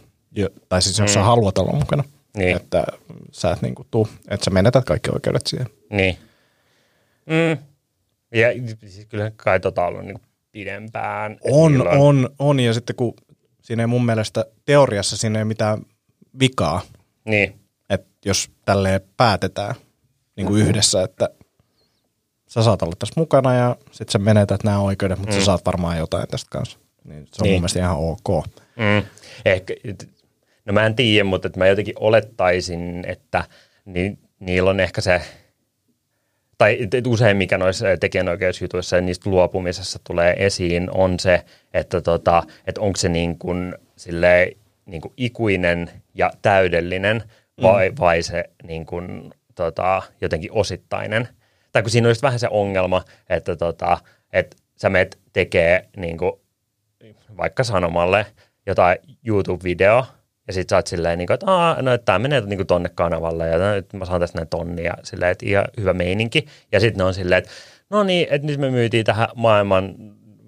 [0.69, 1.13] tai siis jos mm.
[1.13, 2.03] sä haluat olla mukana,
[2.39, 2.55] niin.
[2.55, 2.83] että
[3.31, 5.67] sä et niin kuin tuu, että sä menetät kaikki oikeudet siihen.
[5.89, 6.17] Niin.
[7.25, 7.63] Mm.
[8.33, 8.47] Ja
[8.87, 10.21] siis kyllähän kai tota ollut niin
[10.51, 11.37] pidempään.
[11.41, 13.13] On, on, on, on, ja sitten kun
[13.61, 15.81] siinä ei mun mielestä teoriassa siinä ei mitään
[16.39, 16.81] vikaa.
[17.25, 17.59] Niin.
[17.89, 19.75] Että jos tälleen päätetään
[20.35, 20.69] niin kuin mm-hmm.
[20.69, 21.29] yhdessä, että
[22.47, 25.39] sä saat olla tässä mukana ja sitten sä menetät nämä oikeudet, mutta mm.
[25.39, 26.79] sä saat varmaan jotain tästä kanssa.
[27.03, 27.53] Niin se on niin.
[27.53, 28.45] mun mielestä ihan ok.
[28.75, 29.07] Mm.
[29.45, 29.73] Ehkä,
[30.69, 33.43] no mä en tiedä, mutta että mä jotenkin olettaisin, että
[33.85, 35.21] ni, niillä on ehkä se,
[36.57, 42.81] tai usein mikä noissa tekijänoikeusjutuissa ja niistä luopumisessa tulee esiin, on se, että, tota, että
[42.81, 44.51] onko se niin kuin, silleen,
[44.85, 47.23] niin kuin ikuinen ja täydellinen
[47.61, 47.95] vai, mm.
[47.99, 51.27] vai se niin kuin, tota, jotenkin osittainen–
[51.71, 53.97] tai kun siinä on just vähän se ongelma, että, tota,
[54.33, 56.31] että sä meet tekee niin kuin,
[57.37, 58.25] vaikka sanomalle
[58.65, 58.97] jotain
[59.27, 60.05] YouTube-video,
[60.49, 62.89] ja sit sä oot silleen, niin kuin, että Aa, no, tämä menee niin kuin tonne
[62.95, 66.45] kanavalle, ja no, nyt mä saan tästä näin tonnia, silleen, että ihan hyvä meininki.
[66.71, 67.49] Ja sitten ne on silleen, että
[67.89, 69.95] no niin, että nyt me myytiin tähän maailman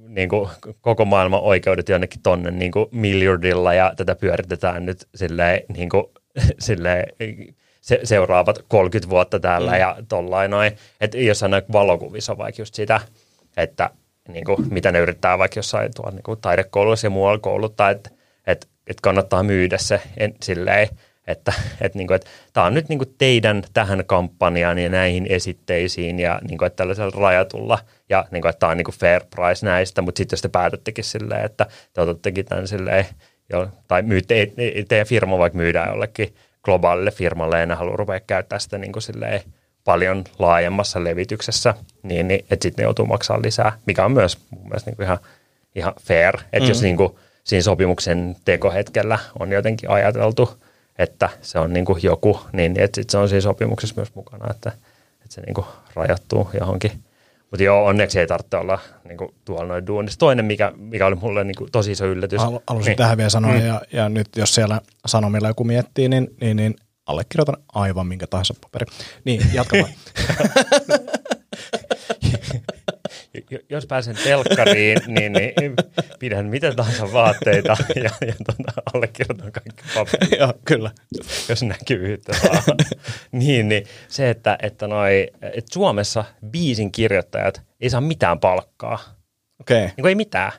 [0.08, 0.50] niin kuin,
[0.82, 6.04] koko maailman oikeudet jonnekin tonne niin kuin miljardilla ja tätä pyöritetään nyt silleen, niin kuin,
[6.60, 7.06] silleen
[7.82, 9.80] se, seuraavat 30 vuotta täällä mm.
[9.80, 10.78] ja tollain noin.
[11.02, 13.02] Että jossain valokuvissa on vaikka just sitä,
[13.58, 13.90] että
[14.28, 18.10] niin kuin, mitä ne yrittää vaikka jossain tuolla niin kuin taidekouluissa ja muualla kouluttaa, että
[18.48, 20.88] että että kannattaa myydä se en, silleen,
[21.28, 25.28] että, että, niin kuin, että tämä on nyt niin kuin teidän tähän kampanjaan ja näihin
[25.30, 27.80] esitteisiin ja niin kuin, että tällaisella rajatulla
[28.10, 30.50] ja niin kuin, että tämä on niin kuin fair price näistä, mutta sitten jos te
[30.50, 33.06] päätättekin silleen, että te otattekin tämän silleen,
[33.50, 34.52] jo, tai myytte,
[34.88, 39.04] teidän firma vaikka myydään jollekin globaalille firmalle enää halua rupea käyttää sitä niin kuin
[39.84, 41.74] paljon laajemmassa levityksessä,
[42.04, 45.06] niin, niin että sitten ne joutuu maksamaan lisää, mikä on myös mun mielestä niin kuin
[45.06, 45.20] ihan,
[45.76, 46.36] ihan fair.
[46.54, 46.68] Että mm.
[46.68, 50.62] jos niin kuin siinä sopimuksen tekohetkellä on jotenkin ajateltu,
[50.98, 54.52] että se on niin kuin joku, niin että sitten se on siinä sopimuksessa myös mukana,
[54.52, 54.72] että,
[55.12, 56.92] että se niin kuin rajoittuu johonkin–
[57.52, 60.20] mutta joo, onneksi ei tarvitse olla niin kuin, tuolla noin duunissa.
[60.20, 62.42] Toinen, mikä, mikä oli mulle niin kuin, tosi iso yllätys.
[62.42, 62.98] Halu, halusin niin.
[62.98, 63.66] tähän vielä sanoa, mm.
[63.66, 66.76] ja, ja nyt jos siellä Sanomilla joku miettii, niin, niin, niin
[67.06, 68.86] allekirjoitan aivan minkä tahansa paperi.
[69.26, 69.78] Niin, jatka
[73.70, 75.74] jos pääsen telkkariin, niin, niin
[76.20, 80.32] pidän mitä tahansa vaatteita ja, ja tuota, allekirjoitan kaikki paperit.
[80.40, 80.92] Joo, kyllä.
[81.50, 82.64] Jos näkyvyyttä saa.
[83.32, 89.00] niin, niin se, että, että, noi, että Suomessa biisin kirjoittajat ei saa mitään palkkaa.
[89.62, 89.86] Okei.
[89.86, 89.96] Okay.
[89.98, 90.52] Niin ei mitään.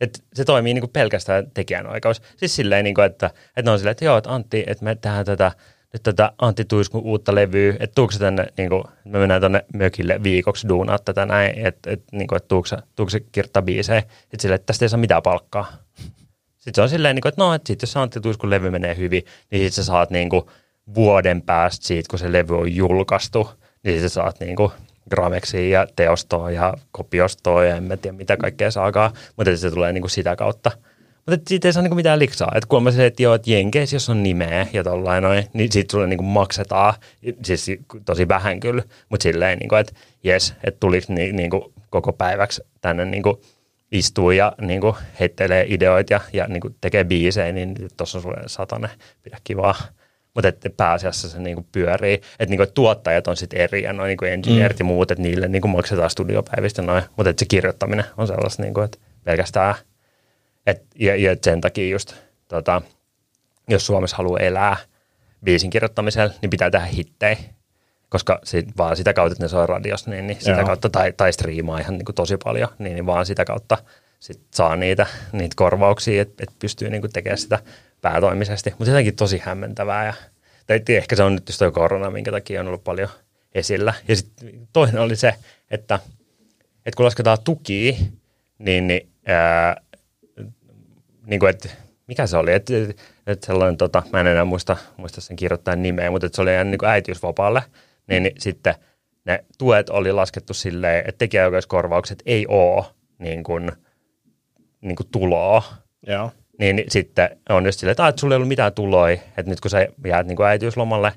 [0.00, 2.22] Et se toimii niin kuin pelkästään tekijänoikeus.
[2.36, 4.94] Siis silleen, niin kuin, että, että ne on silleen, että joo, että Antti, että me
[4.94, 5.52] tehdään tätä
[5.92, 10.22] nyt tätä Antti Tuiskun uutta levyä, että tuukse tänne, niin kuin, me mennään tänne mökille
[10.22, 14.66] viikoksi duunaa tätä näin, että et, niin että tuukse, tuukse kirjoittaa biisejä, sitten silleen, että
[14.66, 15.72] tästä ei saa mitään palkkaa.
[16.56, 18.96] Sitten se on silleen, niin kuin, että no, että sit jos Antti Tuiskun levy menee
[18.96, 20.42] hyvin, niin sitten sä saat niin kuin,
[20.94, 23.50] vuoden päästä siitä, kun se levy on julkaistu,
[23.82, 24.72] niin sitten saat niin kuin,
[25.10, 29.92] grameksia ja teostoa ja kopiostoa ja en mä tiedä mitä kaikkea saakaan, mutta se tulee
[29.92, 30.70] niin kuin sitä kautta.
[31.26, 32.52] Mutta siitä ei saa niinku mitään liksaa.
[32.54, 35.72] Et kun mä se, että joo, että Jenkeissä, jos on nimeä ja tollain noin, niin
[35.72, 36.94] siitä sulle niinku maksetaan.
[37.44, 37.66] Siis
[38.04, 39.92] tosi vähän kyllä, mutta silleen, niinku, että
[40.24, 43.40] jes, että tulisi ni, niinku koko päiväksi tänne niinku
[43.92, 48.90] istuu ja niinku heittelee ideoita ja, ja niinku tekee biisejä, niin tuossa on sulle satane,
[49.22, 49.74] pidä kivaa.
[50.34, 52.14] Mutta että pääasiassa se niinku pyörii.
[52.14, 54.80] Että niinku, et tuottajat on sitten eri ja noin niinku engineerit mm.
[54.80, 57.02] ja muut, että niille niinku maksetaan studiopäivistä noin.
[57.16, 59.74] Mutta se kirjoittaminen on sellaista, niinku, että pelkästään–
[60.66, 62.14] et, ja, ja sen takia just,
[62.48, 62.82] tota,
[63.68, 64.76] jos Suomessa haluaa elää
[65.44, 67.36] biisin kirjoittamisella, niin pitää tehdä hittejä.
[68.08, 70.66] Koska sit, vaan sitä kautta, että ne soi radiossa, niin, niin sitä Joo.
[70.66, 73.78] kautta, tai, tai striimaa ihan niin kuin tosi paljon, niin, niin vaan sitä kautta
[74.20, 77.58] sit saa niitä, niitä korvauksia, että et pystyy niin kuin tekemään sitä
[78.00, 78.70] päätoimisesti.
[78.70, 80.06] Mutta jotenkin tosi hämmentävää.
[80.06, 80.14] Ja,
[80.66, 83.08] tai ehkä se on nyt just tuo korona, minkä takia on ollut paljon
[83.54, 83.94] esillä.
[84.08, 85.34] Ja sitten toinen oli se,
[85.70, 86.00] että,
[86.86, 87.92] että kun lasketaan tukia,
[88.58, 89.80] niin, niin ää,
[91.30, 91.68] niin kuin, että
[92.06, 92.72] mikä se oli, että,
[93.26, 96.54] että sellainen, tota, mä en enää muista, muista sen kirjoittajan nimeä, mutta että se oli
[96.54, 97.62] ihan niin kuin äitiysvapaalle,
[98.06, 98.74] niin, niin sitten
[99.24, 102.84] ne tuet oli laskettu silleen, että tekijäoikeuskorvaukset ei ole
[103.18, 103.72] niin kuin,
[104.80, 105.62] niin kuin tuloa.
[106.06, 106.32] Joo.
[106.58, 109.60] Niin, niin sitten on just silleen, että, että sulla ei ollut mitään tuloja, että nyt
[109.60, 111.12] kun sä jäät niin kuin äitiyslomalle,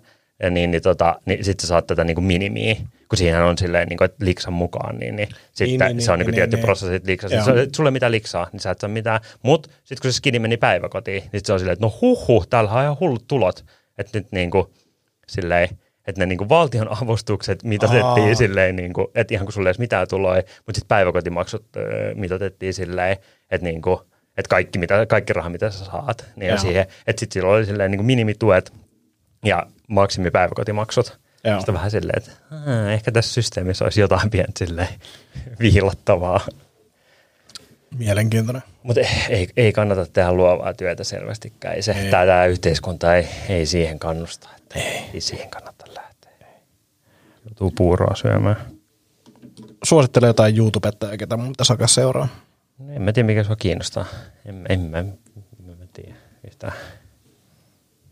[0.50, 2.76] niin, niin, tota, niin sitten sä saat tätä niin kuin minimiä
[3.14, 6.12] kun siinä on silleen, niin kuin, että liksan mukaan, niin, niin sitten niin, niin, se
[6.12, 7.52] on niin, niin, tietty niin, prosessi, että liksassa.
[7.52, 9.20] Niin, sulle mitä liksaa, niin sä et saa mitään.
[9.44, 12.48] Mutta sitten kun se skini meni päiväkotiin, niin se on silleen, että no huh huh,
[12.48, 13.66] täällä on ihan hullut tulot.
[13.98, 14.66] Että nyt niin kuin,
[15.28, 15.70] silleen,
[16.08, 18.36] että ne niinku valtion avustukset mitotettiin Aa.
[18.36, 21.84] silleen, niinku, että ihan kun sulle ei mitään tuloja, mutta sitten päiväkotimaksut äh,
[22.16, 23.18] mitotettiin silleen,
[23.52, 24.02] että niinku,
[24.38, 27.92] et kaikki, mitä, kaikki raha, mitä sä saat, niin siihen, että sitten sillä oli silleen
[27.92, 28.74] niinku minimituet
[29.44, 31.20] ja maksimipäiväkotimaksut.
[31.44, 31.60] Joo.
[31.60, 32.32] Sitten vähän silleen, että
[32.94, 34.88] ehkä tässä systeemissä olisi jotain pientä silleen
[35.60, 36.40] viilattavaa.
[37.98, 38.64] Mielenkiintoinen.
[38.84, 41.76] Mutta ei, ei kannata tehdä luovaa työtä selvästikään.
[41.76, 42.12] Ei se, ei.
[42.12, 44.50] Tämä, tämä yhteiskunta ei, ei siihen kannusta.
[44.58, 45.10] Että ei.
[45.14, 46.32] ei siihen kannata lähteä.
[47.46, 48.56] Joutuu puuroa syömään.
[49.84, 52.28] Suosittele jotain YouTubetta, ketä mun pitäisi alkaa seuraa.
[52.78, 54.06] No, en mä tiedä, mikä sua kiinnostaa.
[54.46, 55.20] En, en, en,
[55.70, 56.16] en mä tiedä
[56.48, 56.74] yhtään.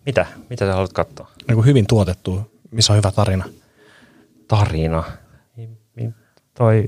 [0.06, 0.26] Mitä?
[0.50, 1.32] Mitä sä haluat katsoa?
[1.48, 3.46] Niin hyvin tuotettu missä on hyvä tarina?
[4.48, 5.04] Tarina?
[6.54, 6.86] Toi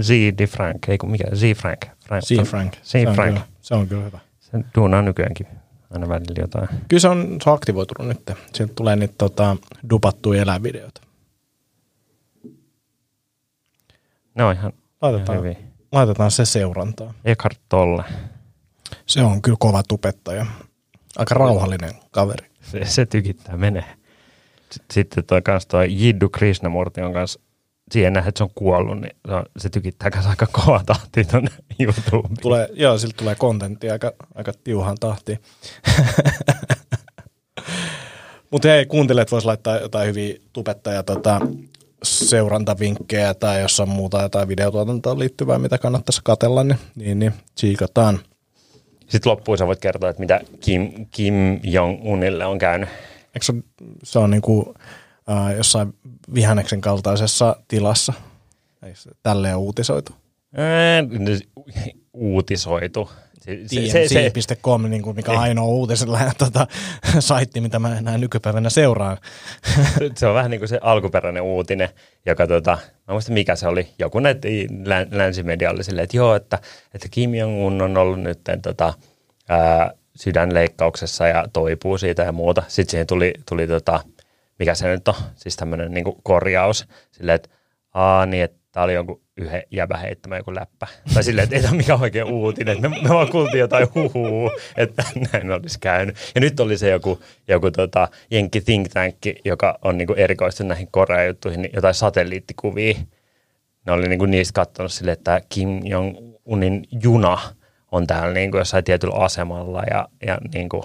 [0.00, 0.08] Z.
[0.38, 1.54] Di Frank, ei kun mikä, Z.
[1.56, 1.80] Frank.
[2.06, 2.24] Frank.
[2.24, 2.50] Z.
[2.50, 2.74] Frank.
[2.74, 2.78] Z.
[2.82, 3.34] Se Frank.
[3.34, 4.18] Kyllä, se on kyllä hyvä.
[4.40, 5.46] Se duunaa nykyäänkin
[5.90, 6.68] aina välillä jotain.
[6.88, 8.38] Kyllä se on, se on aktivoitunut nyt.
[8.52, 9.56] Sieltä tulee niitä tota,
[9.90, 11.00] dupattuja elävideoita.
[14.34, 15.56] Ne on ihan, laitetaan, ihan.
[15.92, 17.14] Laitetaan se seurantaa.
[17.24, 18.04] Eckhart Tolle.
[19.06, 20.46] Se on kyllä kova tupettaja.
[21.16, 22.46] Aika rauhallinen kaveri.
[22.62, 23.96] Se, se tykittää menee.
[24.90, 27.38] Sitten toi kans toi Jiddu Krishnamurti on kans
[27.92, 31.24] siihen nähdä, että se on kuollut, niin se, on, se tykittää kanssa aika kova tahti
[31.24, 31.50] tuonne
[31.80, 32.36] YouTubeen.
[32.42, 35.38] Tulee, joo, sillä tulee kontenttia aika, aika tiuhaan tahtiin.
[38.50, 41.40] Mutta hei, kuuntelijat vois laittaa jotain hyviä tubettaja tota,
[42.02, 48.20] seurantavinkkejä tai jos on muuta jotain videotuotantoon liittyvää, mitä kannattaisi katella, niin, niin, niin tsiikataan.
[49.08, 52.88] Sitten loppuun sä voit kertoa, että mitä Kim, Kim Jong-unille on käynyt.
[53.34, 53.52] Eikö se,
[54.02, 54.66] se on niin kuin,
[55.30, 55.94] äh, jossain
[56.34, 58.12] vihanneksen kaltaisessa tilassa?
[58.82, 60.12] Eikö se tälleen uutisoitu?
[60.58, 61.40] Äh,
[62.12, 63.10] uutisoitu.
[63.46, 66.66] TMC.com, niin kuin mikä on ainoa uutisella tota,
[67.18, 69.16] saitti, mitä mä näin nykypäivänä seuraan.
[70.16, 71.88] se on vähän niin kuin se alkuperäinen uutinen,
[72.26, 72.78] joka, tota,
[73.08, 74.48] mä muistan mikä se oli, joku näitä
[75.10, 76.58] länsimedia oli silleen, että joo, että,
[76.94, 78.94] että Kim Jong-un on ollut nyt tota,
[79.48, 82.62] ää, sydänleikkauksessa ja toipuu siitä ja muuta.
[82.68, 84.00] Sitten siihen tuli, tuli tota,
[84.58, 87.48] mikä se nyt on, siis tämmöinen niin korjaus, silleen, että
[87.94, 90.86] aa niin, että tämä oli jonkun yhden jäbä heittämä joku läppä.
[91.14, 92.80] Tai silleen, että ei tämä ole mikään oikein uutinen.
[92.80, 96.16] Me, me vaan kuultiin jotain huhuu, että näin olisi käynyt.
[96.34, 100.88] Ja nyt oli se joku, joku tota, Jenkki think tank, joka on niinku erikoistunut näihin
[100.90, 102.94] Korea-juttuihin, niin jotain satelliittikuvia.
[103.86, 107.38] Ne oli niinku niistä katsonut silleen, että Kim Jong-unin juna
[107.92, 110.84] on täällä niinku jossain tietyllä asemalla ja, ja niinku,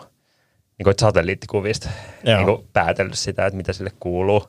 [0.78, 1.90] niinku satelliittikuvista
[2.24, 4.48] niinku päätellyt sitä, että mitä sille kuuluu.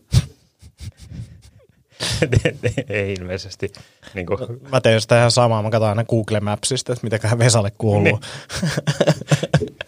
[2.89, 3.73] ei ilmeisesti.
[4.15, 4.39] Niin kuin.
[4.71, 5.63] Mä teen sitä ihan samaa.
[5.63, 8.03] Mä katson aina Google Mapsista, että mitäköhän Vesalle kuuluu.
[8.03, 8.19] Niin.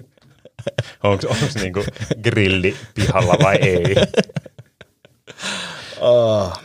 [1.02, 1.26] onko
[1.60, 1.84] niinku
[2.22, 3.94] grilli pihalla vai ei?
[6.00, 6.52] Oh.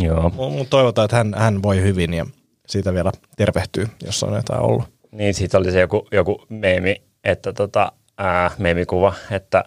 [0.00, 0.30] Joo.
[0.30, 2.26] Mutta toivotaan, että hän, hän voi hyvin ja
[2.66, 4.84] siitä vielä tervehtyy, jos on jotain ollut.
[5.12, 9.64] Niin, siitä oli se joku, joku meemi, että tota, ää, meemikuva, että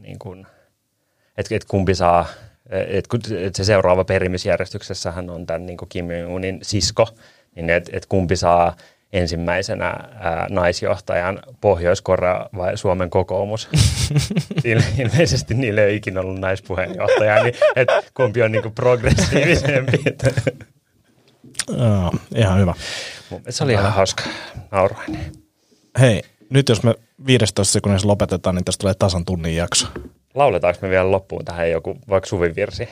[0.00, 0.46] niin kun,
[1.36, 2.26] et, et kumpi saa
[2.68, 7.08] et, kun, et se seuraava perimisjärjestyksessähän on tämän niin Kim Jong-unin sisko,
[7.54, 8.76] niin että et kumpi saa
[9.12, 13.68] ensimmäisenä ää, naisjohtajan Pohjois-Korea vai Suomen kokoomus.
[14.98, 19.98] Ilmeisesti niille ei ikinä ollut naispuheenjohtaja, niin et kumpi on niinku progressiivisempi.
[21.78, 22.74] Joo, ihan hyvä.
[23.48, 24.22] Se oli ihan hauska,
[24.70, 25.32] nauroinen.
[26.00, 26.94] Hei, nyt jos me
[27.26, 29.86] 15 sekunnissa lopetetaan, niin tästä tulee tasan tunnin jakso.
[30.34, 32.88] Lauletaanko me vielä loppuun tähän joku vaikka suvivirsi?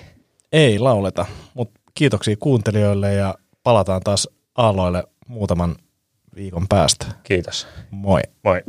[0.53, 5.77] Ei lauleta, mutta kiitoksia kuuntelijoille ja palataan taas aalloille muutaman
[6.37, 7.07] viikon päästä.
[7.23, 7.67] Kiitos.
[7.91, 8.21] Moi.
[8.43, 8.63] Moi.